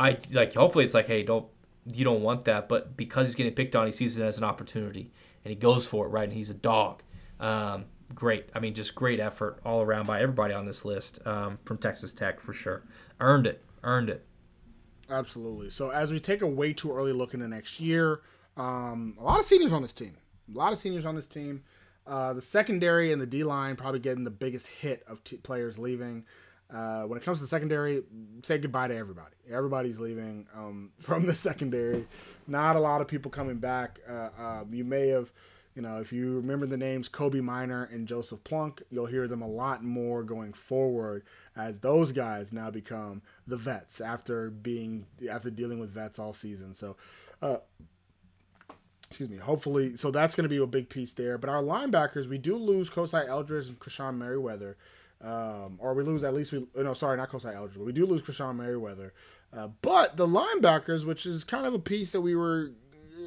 [0.00, 0.54] I like.
[0.54, 1.44] Hopefully, it's like, hey, don't
[1.84, 4.44] you don't want that, but because he's getting picked on, he sees it as an
[4.44, 5.12] opportunity
[5.44, 6.24] and he goes for it, right?
[6.24, 7.02] And he's a dog.
[7.38, 7.84] Um,
[8.14, 8.46] great.
[8.54, 12.12] I mean, just great effort all around by everybody on this list um, from Texas
[12.12, 12.82] Tech for sure.
[13.20, 13.62] Earned it.
[13.82, 14.24] Earned it.
[15.10, 15.70] Absolutely.
[15.70, 18.20] So as we take a way too early look into next year,
[18.56, 20.16] um, a lot of seniors on this team.
[20.52, 21.62] A lot of seniors on this team.
[22.06, 25.78] Uh, the secondary and the D line probably getting the biggest hit of t- players
[25.78, 26.24] leaving.
[26.72, 28.02] Uh, when it comes to the secondary,
[28.42, 29.34] say goodbye to everybody.
[29.50, 32.06] Everybody's leaving um, from the secondary.
[32.46, 34.00] Not a lot of people coming back.
[34.08, 35.32] Uh, uh, you may have,
[35.78, 39.42] you know, if you remember the names Kobe Miner and Joseph Plunk, you'll hear them
[39.42, 41.22] a lot more going forward
[41.54, 46.74] as those guys now become the vets after being after dealing with vets all season.
[46.74, 46.96] So.
[47.40, 47.58] Uh,
[49.06, 49.36] excuse me.
[49.36, 51.38] Hopefully, so that's going to be a big piece there.
[51.38, 54.76] But our linebackers, we do lose Kosai Eldridge and Krishon Merriweather,
[55.22, 58.04] um, or we lose at least we no sorry not Kosai Eldridge, but we do
[58.04, 59.12] lose Krishon Merriweather.
[59.56, 62.72] Uh, but the linebackers, which is kind of a piece that we were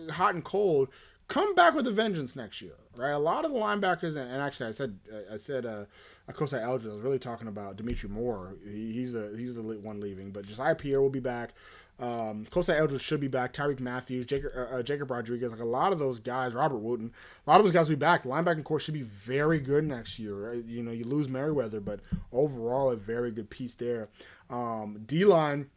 [0.10, 0.90] hot and cold,
[1.32, 3.12] come back with a vengeance next year, right?
[3.12, 5.00] A lot of the linebackers, and, and actually, I said
[5.32, 5.86] I said uh,
[6.32, 6.92] Kosai Eldridge.
[6.92, 8.56] I was really talking about Dimitri Moore.
[8.66, 11.54] He, he's the he's the one leaving, but Josiah Pierre will be back.
[12.00, 13.54] Um, Kosai Eldridge should be back.
[13.54, 17.14] Tyreek Matthews, Jacob, uh, uh, Jacob Rodriguez, like a lot of those guys, Robert Wooten,
[17.46, 18.24] a lot of those guys will be back.
[18.24, 20.34] Linebacking core should be very good next year.
[20.34, 20.66] Right?
[20.66, 22.02] You know, you lose Merriweather, but
[22.34, 24.10] overall, a very good piece there.
[24.50, 25.70] Um, D line,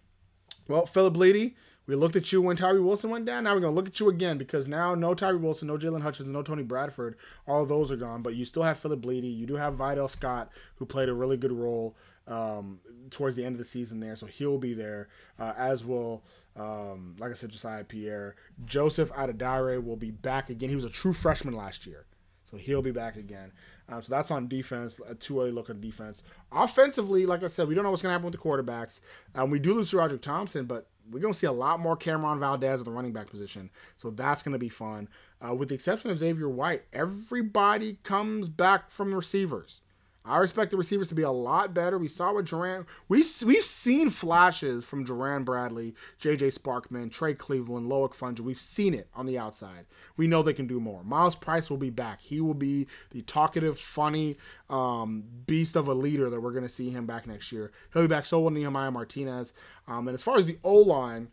[0.66, 1.54] well, Philip Blidi,
[1.86, 3.44] we looked at you when Tyree Wilson went down.
[3.44, 6.02] Now we're going to look at you again because now no Tyree Wilson, no Jaylon
[6.02, 7.16] Hutchings, no Tony Bradford.
[7.46, 9.36] All those are gone, but you still have Philip Blidi.
[9.36, 11.94] You do have Vidal Scott, who played a really good role
[12.26, 12.80] um,
[13.10, 15.08] towards the end of the season there, so he'll be there,
[15.38, 16.22] uh, as will,
[16.56, 18.36] um, like I said, Josiah Pierre.
[18.64, 20.70] Joseph Adedire will be back again.
[20.70, 22.06] He was a true freshman last year,
[22.44, 23.52] so he'll be back again.
[23.88, 25.00] Um, so that's on defense.
[25.06, 26.22] A too early look on defense.
[26.50, 29.00] Offensively, like I said, we don't know what's going to happen with the quarterbacks.
[29.34, 31.96] Um, we do lose to Roderick Thompson, but we're going to see a lot more
[31.96, 33.70] Cameron Valdez at the running back position.
[33.96, 35.08] So that's going to be fun.
[35.46, 39.80] Uh, with the exception of Xavier White, everybody comes back from receivers.
[40.26, 41.98] I expect the receivers to be a lot better.
[41.98, 42.86] We saw what Jerand.
[43.08, 46.48] We we've seen flashes from Jerand Bradley, J.J.
[46.48, 48.40] Sparkman, Trey Cleveland, Loic Fouonji.
[48.40, 49.84] We've seen it on the outside.
[50.16, 51.04] We know they can do more.
[51.04, 52.22] Myles Price will be back.
[52.22, 54.38] He will be the talkative, funny
[54.70, 57.70] um, beast of a leader that we're going to see him back next year.
[57.92, 58.24] He'll be back.
[58.24, 59.52] So will Nehemiah Martinez.
[59.86, 61.28] Um, and as far as the O line,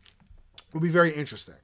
[0.73, 1.55] will be very interesting.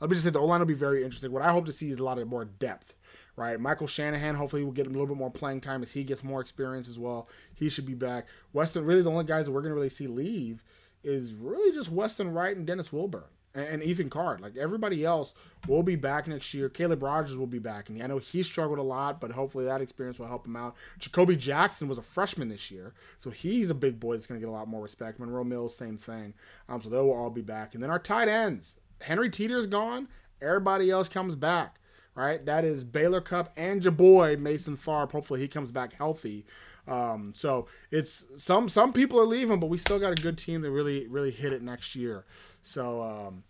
[0.00, 1.32] Let me just say the O line will be very interesting.
[1.32, 2.94] What I hope to see is a lot of more depth
[3.38, 3.58] right?
[3.58, 6.40] Michael Shanahan, hopefully, will get a little bit more playing time as he gets more
[6.40, 7.28] experience as well.
[7.54, 8.26] He should be back.
[8.52, 10.64] Weston, really, the only guys that we're going to really see leave
[11.04, 13.22] is really just Weston Wright and Dennis Wilburn
[13.54, 14.40] and, Ethan Card.
[14.40, 15.34] Like everybody else
[15.68, 16.68] will be back next year.
[16.68, 17.88] Caleb Rogers will be back.
[17.88, 20.74] And I know he struggled a lot, but hopefully that experience will help him out.
[20.98, 24.44] Jacoby Jackson was a freshman this year, so he's a big boy that's going to
[24.44, 25.20] get a lot more respect.
[25.20, 26.34] Monroe Mills, same thing.
[26.68, 27.74] Um, so they will all be back.
[27.74, 28.76] And then our tight ends.
[29.00, 30.08] Henry Teeter's gone.
[30.42, 31.77] Everybody else comes back
[32.24, 32.44] right?
[32.44, 35.12] That is Baylor Cupp and your boy Mason Tharp.
[35.12, 36.44] Hopefully he comes back healthy.
[36.86, 40.62] Um, so it's some some people are leaving, but we still got a good team
[40.62, 42.24] that really really hit it next year.
[42.62, 43.44] So um,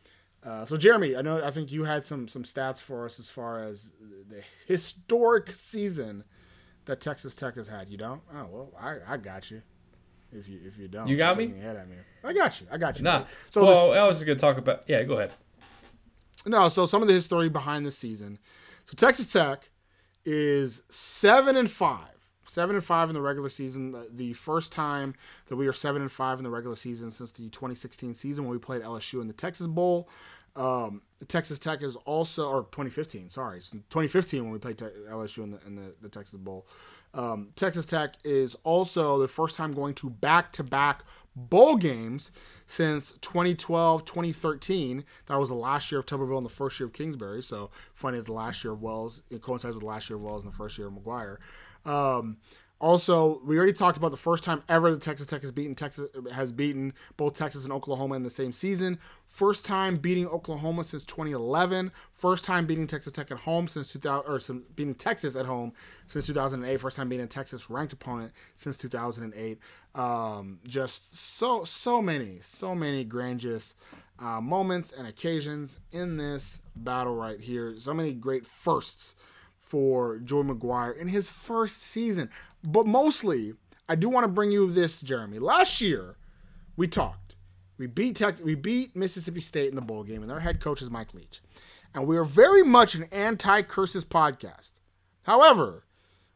[0.45, 3.31] uh, so Jeremy, I know I think you had some some stats for us as
[3.31, 3.93] far as
[4.29, 6.25] the historic season
[6.87, 7.89] that Texas Tech has had.
[7.91, 8.23] You don't?
[8.35, 9.63] Oh well, I, I got you.
[10.33, 11.53] If you if you don't, you got me.
[11.61, 11.97] Head at me.
[12.25, 12.67] I got you.
[12.71, 13.05] I got you.
[13.05, 13.25] Nah.
[13.51, 14.85] So well, this, I was just going to talk about.
[14.87, 15.33] Yeah, go ahead.
[16.47, 18.39] No, so some of the history behind the season.
[18.89, 19.69] So Texas Tech
[20.25, 22.09] is seven and five.
[22.47, 23.95] Seven and five in the regular season.
[24.11, 25.15] The first time
[25.49, 28.53] that we are seven and five in the regular season since the 2016 season when
[28.53, 30.09] we played LSU in the Texas Bowl.
[30.57, 35.51] Um, Texas Tech is also, or 2015, sorry, it's 2015 when we played LSU in
[35.51, 36.67] the, in the, the Texas Bowl.
[37.13, 41.05] Um, Texas Tech is also the first time going to back to back
[41.39, 42.31] bowl games
[42.67, 45.05] since 2012, 2013.
[45.27, 47.43] That was the last year of Tuberville and the first year of Kingsbury.
[47.43, 50.23] So funny that the last year of Wells it coincides with the last year of
[50.23, 51.39] Wells and the first year of McGuire.
[51.87, 52.39] Um,
[52.81, 56.09] also, we already talked about the first time ever that Texas Tech has beaten Texas
[56.33, 59.01] has beaten both Texas and Oklahoma in the same season.
[59.27, 61.91] First time beating Oklahoma since 2011.
[62.15, 65.73] First time beating Texas Tech at home since 2000 or some, beating Texas at home
[66.07, 66.81] since 2008.
[66.81, 69.59] First time beating a Texas ranked opponent since 2008.
[69.97, 73.75] Um, just so so many so many grandiose
[74.21, 77.75] uh, moments and occasions in this battle right here.
[77.79, 79.17] So many great firsts
[79.69, 82.31] for Joey McGuire in his first season.
[82.65, 83.55] But mostly,
[83.89, 85.39] I do want to bring you this, Jeremy.
[85.39, 86.17] Last year,
[86.77, 87.37] we talked.
[87.79, 90.83] We beat Tech, we beat Mississippi State in the bowl game, and their head coach
[90.83, 91.41] is Mike Leach.
[91.95, 94.73] And we are very much an anti-curses podcast.
[95.25, 95.85] However,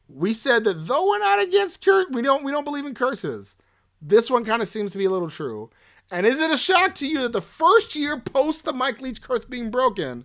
[0.09, 3.57] we said that though we're not against curse, we don't we don't believe in curses.
[4.01, 5.71] This one kind of seems to be a little true.
[6.11, 9.23] And is it a shock to you that the first year post the Mike Leach
[9.23, 10.25] curse being broken,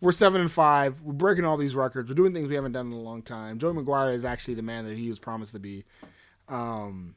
[0.00, 1.00] we're seven and five.
[1.00, 2.08] We're breaking all these records.
[2.08, 3.58] We're doing things we haven't done in a long time.
[3.58, 5.84] Joey McGuire is actually the man that he was promised to be.
[6.48, 7.14] Um,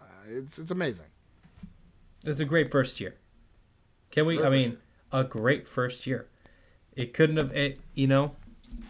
[0.00, 1.06] uh, it's it's amazing.
[2.24, 3.16] It's a great first year.
[4.10, 4.36] Can we?
[4.36, 4.78] Great I mean,
[5.10, 6.28] a great first year.
[6.94, 7.50] It couldn't have.
[7.56, 8.36] It, you know,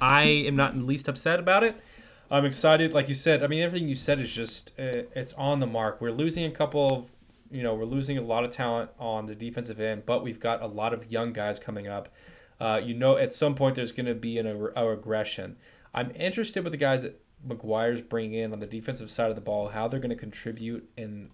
[0.00, 1.76] I am not in the least upset about it.
[2.30, 3.42] I'm excited, like you said.
[3.42, 6.00] I mean, everything you said is just uh, it's on the mark.
[6.00, 7.12] We're losing a couple of,
[7.50, 10.62] you know, we're losing a lot of talent on the defensive end, but we've got
[10.62, 12.08] a lot of young guys coming up
[12.62, 15.56] uh, you know, at some point there's going to be an, a, regression.
[15.92, 19.40] I'm interested with the guys that McGuire's bringing in on the defensive side of the
[19.40, 21.30] ball, how they're going to contribute, and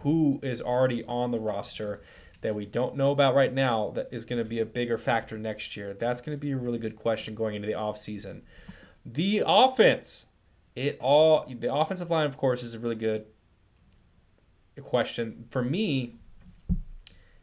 [0.00, 2.00] who is already on the roster
[2.40, 5.36] that we don't know about right now that is going to be a bigger factor
[5.36, 5.92] next year.
[5.92, 8.40] That's going to be a really good question going into the offseason.
[9.04, 10.28] The offense,
[10.74, 13.26] it all the offensive line, of course, is a really good
[14.80, 16.14] question for me.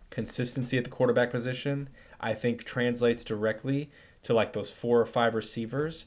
[0.10, 1.90] Consistency at the quarterback position
[2.20, 3.90] I think translates directly
[4.24, 6.06] to like those four or five receivers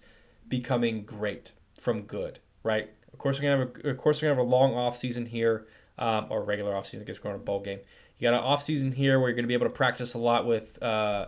[0.48, 2.90] becoming great from good, right?
[3.12, 5.26] Of course, we're gonna have a, of course we're gonna have a long off season
[5.26, 5.66] here,
[5.98, 7.00] um, or regular off season.
[7.00, 7.80] I guess we're going to a bowl game.
[8.18, 10.46] You got an off season here where you're gonna be able to practice a lot
[10.46, 11.26] with uh,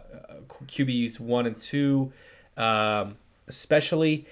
[0.67, 2.13] QBs one and two,
[2.57, 3.17] um,
[3.47, 4.27] especially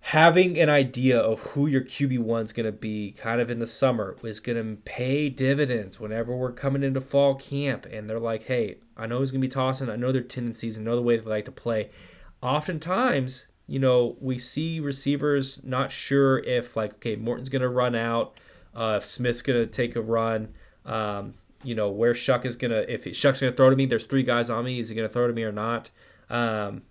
[0.00, 3.66] having an idea of who your QB1 is going to be kind of in the
[3.66, 7.86] summer is going to pay dividends whenever we're coming into fall camp.
[7.86, 9.90] And they're like, hey, I know he's going to be tossing.
[9.90, 10.78] I know their tendencies.
[10.78, 11.90] I know the way they like to play.
[12.42, 17.94] Oftentimes, you know, we see receivers not sure if, like, okay, Morton's going to run
[17.94, 18.40] out,
[18.74, 20.54] uh, if Smith's going to take a run.
[20.84, 23.86] Um, you know where Shough is gonna if Shough's gonna throw to me.
[23.86, 24.80] There's three guys on me.
[24.80, 25.90] Is he gonna throw to me or not?
[26.28, 26.82] Um,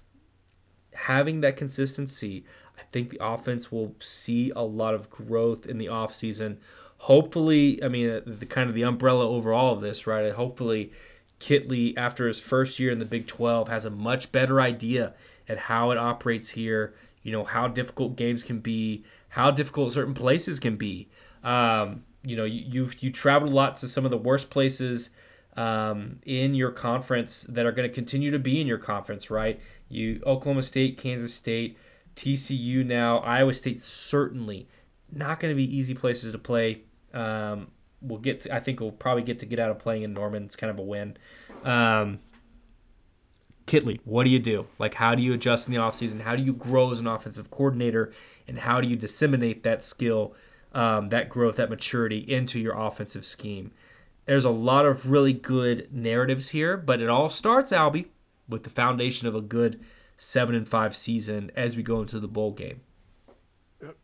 [0.94, 2.44] having that consistency,
[2.92, 6.58] think the offense will see a lot of growth in the offseason.
[7.04, 10.32] hopefully, I mean, uh, the kind of the umbrella over all of this, right?
[10.34, 10.92] Hopefully,
[11.40, 15.14] Kittley, after his first year in the Big 12, has a much better idea
[15.48, 16.94] at how it operates here.
[17.24, 21.08] You know how difficult games can be, how difficult certain places can be.
[21.44, 25.10] Um, you know, you, you've you traveled a lot to some of the worst places
[25.56, 29.60] um, in your conference that are going to continue to be in your conference, right?
[29.90, 31.78] You Oklahoma State, Kansas State,
[32.20, 34.68] TCU now, Iowa State certainly
[35.10, 36.82] not going to be easy places to play.
[37.14, 37.68] Um,
[38.02, 40.44] we'll get to, I think we'll probably get to get out of playing in Norman.
[40.44, 41.16] It's kind of a win.
[41.64, 42.20] Um,
[43.68, 44.68] Kittley, what do you do?
[44.78, 46.22] Like, how do you adjust in the offseason?
[46.22, 48.12] How do you grow as an offensive coordinator?
[48.50, 50.36] And how do you disseminate that skill,
[50.74, 53.72] um, that growth, that maturity into your offensive scheme?
[54.26, 58.08] There's a lot of really good narratives here, but it all starts, Albie,
[58.50, 59.80] with the foundation of a good
[60.20, 62.82] seven and five season as we go into the bowl game.
[63.82, 63.98] Yep.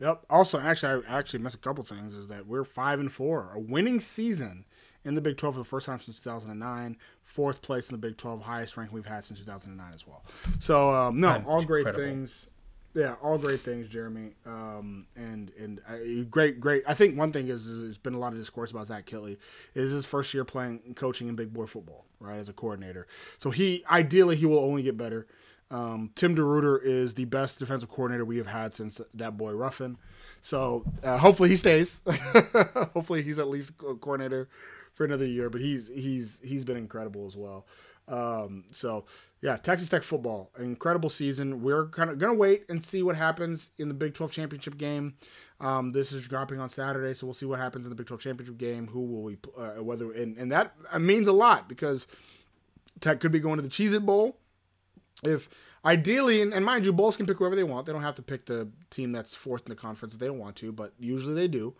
[0.00, 0.24] Yep.
[0.30, 2.14] Also, actually, I actually missed a couple things.
[2.14, 4.64] Is that we're five and four, a winning season
[5.04, 6.96] in the Big 12 for the first time since 2009.
[7.22, 10.24] Fourth place in the Big 12, highest rank we've had since 2009 as well.
[10.58, 12.04] So, um, no, all great incredible.
[12.04, 12.48] things.
[12.94, 14.34] Yeah, all great things, Jeremy.
[14.46, 16.84] Um, and and great, great.
[16.86, 19.36] I think one thing is, there's been a lot of discourse about Zach Kittley.
[19.74, 23.08] Is his first year playing coaching in big boy football, right, as a coordinator.
[23.38, 25.26] So he ideally he will only get better.
[25.72, 29.96] Um, Tim DeRuyter is the best defensive coordinator we have had since that boy Ruffin.
[30.40, 32.00] So uh, hopefully he stays.
[32.94, 34.48] hopefully he's at least a coordinator
[34.92, 35.50] for another year.
[35.50, 37.66] But he's he's he's been incredible as well.
[38.06, 39.06] Um, so
[39.40, 41.62] yeah, Texas Tech football, incredible season.
[41.62, 45.14] We're kind of gonna wait and see what happens in the Big 12 championship game.
[45.60, 48.20] Um, this is dropping on Saturday, so we'll see what happens in the Big 12
[48.20, 48.88] championship game.
[48.88, 52.06] Who will we uh, whether and, and that means a lot because
[53.00, 54.36] Tech could be going to the Cheez It Bowl
[55.22, 55.48] if
[55.84, 57.86] ideally, and, and mind you, bowls can pick whoever they want.
[57.86, 60.38] They don't have to pick the team that's fourth in the conference if they don't
[60.38, 61.74] want to, but usually they do.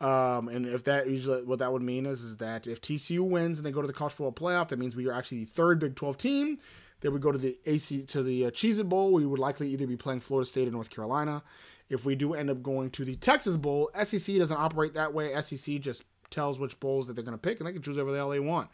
[0.00, 3.58] Um, and if that usually what that would mean is is that if TCU wins
[3.58, 5.78] and they go to the college football playoff, that means we are actually the third
[5.78, 6.58] Big 12 team.
[7.00, 9.12] They would go to the AC to the uh, Cheez It Bowl.
[9.12, 11.42] We would likely either be playing Florida State or North Carolina.
[11.88, 15.38] If we do end up going to the Texas Bowl, SEC doesn't operate that way.
[15.40, 18.10] SEC just tells which bowls that they're going to pick, and they can choose whatever
[18.10, 18.70] the hell they want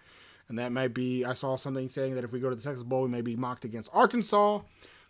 [0.50, 1.24] and that might be.
[1.24, 3.36] I saw something saying that if we go to the Texas Bowl, we may be
[3.36, 4.60] mocked against Arkansas,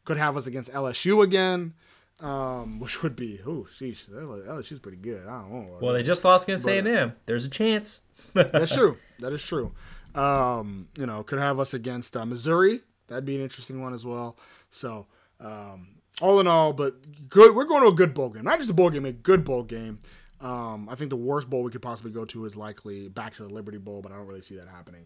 [0.05, 1.73] could have us against LSU again.
[2.21, 5.27] Um, which would be, oh, sheesh, LSU's pretty good.
[5.27, 5.79] I don't know.
[5.81, 7.13] Well, they just lost against A and M.
[7.27, 8.01] There's a chance.
[8.35, 8.97] that's true.
[9.21, 9.75] That is true.
[10.15, 12.81] Um, you know, could have us against uh, Missouri.
[13.09, 14.39] That'd be an interesting one as well.
[14.71, 15.09] So,
[15.39, 15.89] um,
[16.23, 17.55] all in all, but good.
[17.55, 18.45] We're going to a good bowl game.
[18.45, 19.99] Not just a bowl game, a good bowl game.
[20.41, 23.43] Um, I think the worst bowl we could possibly go to is likely back to
[23.43, 25.05] the Liberty Bowl, but I don't really see that happening.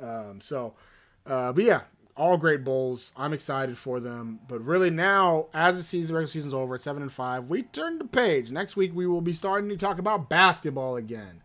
[0.00, 0.74] Um, so,
[1.24, 1.82] uh, but yeah,
[2.16, 3.12] all great bowls.
[3.16, 4.40] I'm excited for them.
[4.46, 7.98] But really now, as the season, regular season's over at seven and five, we turn
[7.98, 8.50] the page.
[8.50, 11.42] Next week we will be starting to talk about basketball again.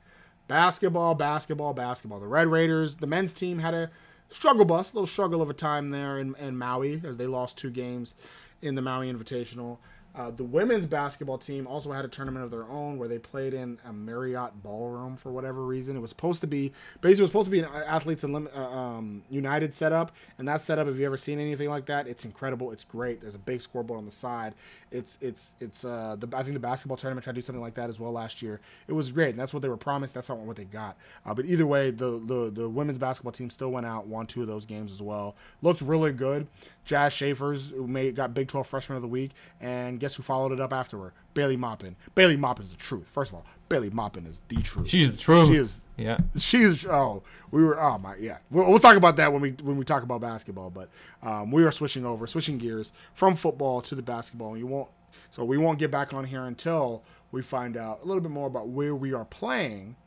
[0.47, 2.19] Basketball, basketball, basketball.
[2.19, 3.91] The Red Raiders, the men's team had a
[4.29, 7.57] struggle bus, a little struggle of a time there in, in Maui as they lost
[7.57, 8.15] two games
[8.61, 9.77] in the Maui Invitational.
[10.17, 13.53] Uh, the women's basketball team also had a tournament of their own where they played
[13.53, 15.95] in a Marriott ballroom for whatever reason.
[15.95, 19.75] It was supposed to be basically was supposed to be an athletes uh, um, United
[19.75, 20.87] setup, and that setup.
[20.87, 22.71] If you ever seen anything like that, it's incredible.
[22.71, 23.21] It's great.
[23.21, 24.55] There's a big scoreboard on the side.
[24.91, 27.75] It's it's it's uh, the I think the basketball tournament tried to do something like
[27.75, 28.59] that as well last year.
[28.87, 30.15] It was great, and that's what they were promised.
[30.15, 30.97] That's not what they got.
[31.27, 34.41] Uh, but either way, the, the the women's basketball team still went out, won two
[34.41, 35.35] of those games as well.
[35.61, 36.47] Looked really good.
[36.87, 40.61] Jazz Schaefer's made got Big 12 Freshman of the Week, and guess who followed it
[40.61, 41.11] up afterward?
[41.33, 41.97] Bailey Maupin.
[42.15, 43.07] Bailey Maupin is the truth.
[43.11, 44.89] First of all, Bailey Maupin is the truth.
[44.89, 45.49] She's the truth.
[45.49, 45.81] She is.
[45.97, 46.17] Yeah.
[46.37, 46.85] She's.
[46.85, 47.79] Oh, we were.
[47.79, 48.15] Oh my.
[48.15, 48.37] Yeah.
[48.49, 50.69] We'll, we'll talk about that when we when we talk about basketball.
[50.69, 50.89] But
[51.21, 54.51] um, we are switching over, switching gears from football to the basketball.
[54.51, 54.89] And you won't.
[55.29, 58.47] So we won't get back on here until we find out a little bit more
[58.47, 59.97] about where we are playing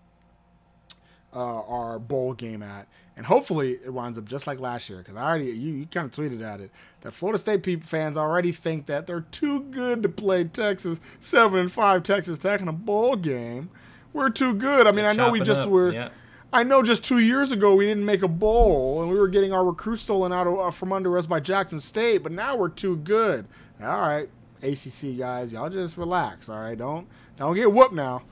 [1.35, 2.89] uh, our bowl game at,
[3.21, 5.01] and hopefully it winds up just like last year.
[5.01, 6.71] Because I already you, you kind of tweeted at it
[7.03, 11.59] that Florida State people fans already think that they're too good to play Texas seven
[11.59, 13.69] and five Texas Tech in a bowl game.
[14.15, 14.87] We're too good.
[14.87, 15.69] I mean, I know we just up.
[15.69, 15.93] were.
[15.93, 16.09] Yeah.
[16.51, 19.53] I know just two years ago we didn't make a bowl and we were getting
[19.53, 22.71] our recruits stolen out of, uh, from under us by Jackson State, but now we're
[22.71, 23.47] too good.
[23.83, 24.31] All right,
[24.63, 26.49] ACC guys, y'all just relax.
[26.49, 27.07] All right, don't
[27.37, 28.23] don't get whooped now.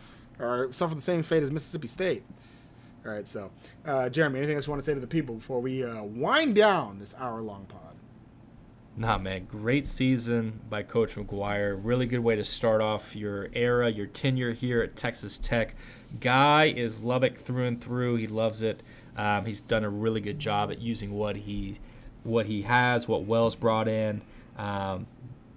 [0.41, 2.23] All right, suffer the same fate as Mississippi State.
[3.09, 3.51] All right, so
[3.87, 6.55] uh, Jeremy, anything else you want to say to the people before we uh, wind
[6.55, 7.97] down this hour-long pod?
[8.99, 11.81] Nah, man, great season by Coach McGuire.
[11.83, 15.75] Really good way to start off your era, your tenure here at Texas Tech.
[16.21, 18.17] Guy is Lubbock through and through.
[18.17, 18.83] He loves it.
[19.17, 21.79] Um, he's done a really good job at using what he
[22.25, 24.21] what he has, what Wells brought in.
[24.59, 25.07] Um,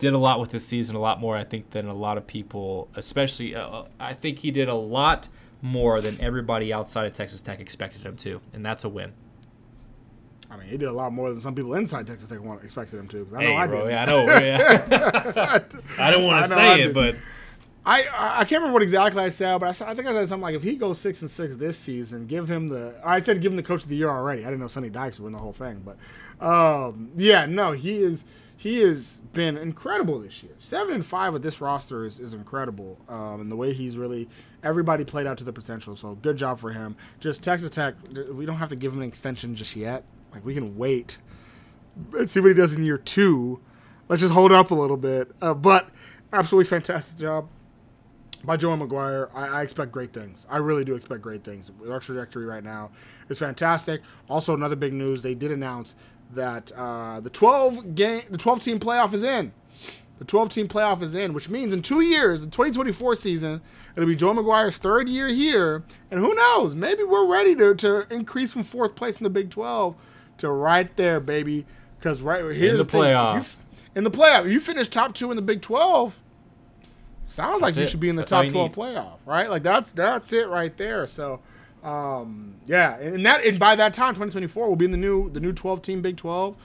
[0.01, 2.25] did a lot with this season, a lot more I think than a lot of
[2.25, 5.27] people, especially uh, I think he did a lot
[5.61, 9.13] more than everybody outside of Texas Tech expected him to, and that's a win.
[10.49, 13.07] I mean, he did a lot more than some people inside Texas Tech expected him
[13.09, 13.27] to.
[13.35, 13.91] I know Hey, I bro, did.
[13.91, 14.25] yeah, I know.
[14.25, 15.59] Yeah.
[15.99, 16.87] I don't want to I say did.
[16.87, 17.15] it, but
[17.85, 20.13] I, I I can't remember what exactly I said, but I, said, I think I
[20.13, 22.95] said something like, if he goes six and six this season, give him the.
[23.05, 24.41] I said give him the coach of the year already.
[24.41, 25.97] I didn't know Sonny Dykes would win the whole thing, but
[26.45, 28.25] um, yeah, no, he is
[28.61, 30.51] he has been incredible this year.
[30.59, 34.29] Seven and five with this roster is, is incredible, um, and the way he's really
[34.61, 35.95] everybody played out to the potential.
[35.95, 36.95] So good job for him.
[37.19, 37.95] Just Texas Tech,
[38.31, 40.03] we don't have to give him an extension just yet.
[40.31, 41.17] Like we can wait
[42.13, 43.59] and see what he does in year two.
[44.07, 45.31] Let's just hold up a little bit.
[45.41, 45.89] Uh, but
[46.31, 47.49] absolutely fantastic job
[48.43, 49.31] by Joey McGuire.
[49.33, 50.45] I, I expect great things.
[50.47, 51.71] I really do expect great things.
[51.89, 52.91] Our trajectory right now
[53.27, 54.01] is fantastic.
[54.29, 55.95] Also, another big news: they did announce
[56.33, 59.51] that uh, the 12 game, the 12 team playoff is in.
[60.19, 63.59] The 12 team playoff is in, which means in two years, the 2024 season,
[63.95, 65.83] it'll be Joe McGuire's third year here.
[66.11, 66.75] And who knows?
[66.75, 69.95] Maybe we're ready to, to increase from fourth place in the Big 12
[70.37, 71.65] to right there, baby.
[71.97, 73.01] Because right here's the thing.
[73.01, 73.35] playoff.
[73.35, 73.45] You
[73.95, 76.17] in the playoff, you finish top two in the Big 12.
[77.27, 78.75] Sounds like That's you should be in the That's top 12 need.
[78.75, 79.49] playoff, right?
[79.49, 81.07] Like that's that's it right there.
[81.07, 81.39] So,
[81.83, 85.39] um, yeah, and that and by that time, 2024 will be in the new the
[85.39, 86.55] new 12 team Big 12.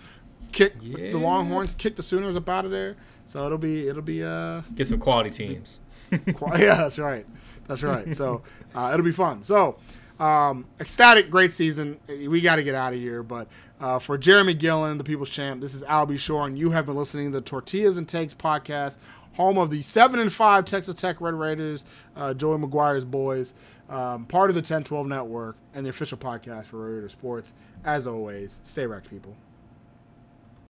[0.53, 2.97] Kick the Longhorns, kick the Sooners up out of there.
[3.27, 5.81] So it'll be it'll be uh get some quality teams.
[6.13, 7.27] Yeah, that's right.
[7.67, 8.15] That's right.
[8.15, 8.43] So
[8.75, 9.43] uh, it'll be fun.
[9.43, 9.77] So
[10.19, 11.99] um, ecstatic, great season.
[12.09, 13.23] We got to get out of here.
[13.23, 13.49] But
[13.81, 16.97] uh, for Jeremy Gillen, the People's Champ, this is Albie Shore, and you have been
[16.97, 18.97] listening to the Tortillas and Takes podcast,
[19.35, 21.85] home of the seven and five Texas Tech Red Raiders,
[22.17, 23.53] uh, Joey McGuire's boys,
[23.89, 27.53] um, part of the 1012 network, and the official podcast for Raider Sports.
[27.85, 29.37] As always, stay wrecked, people.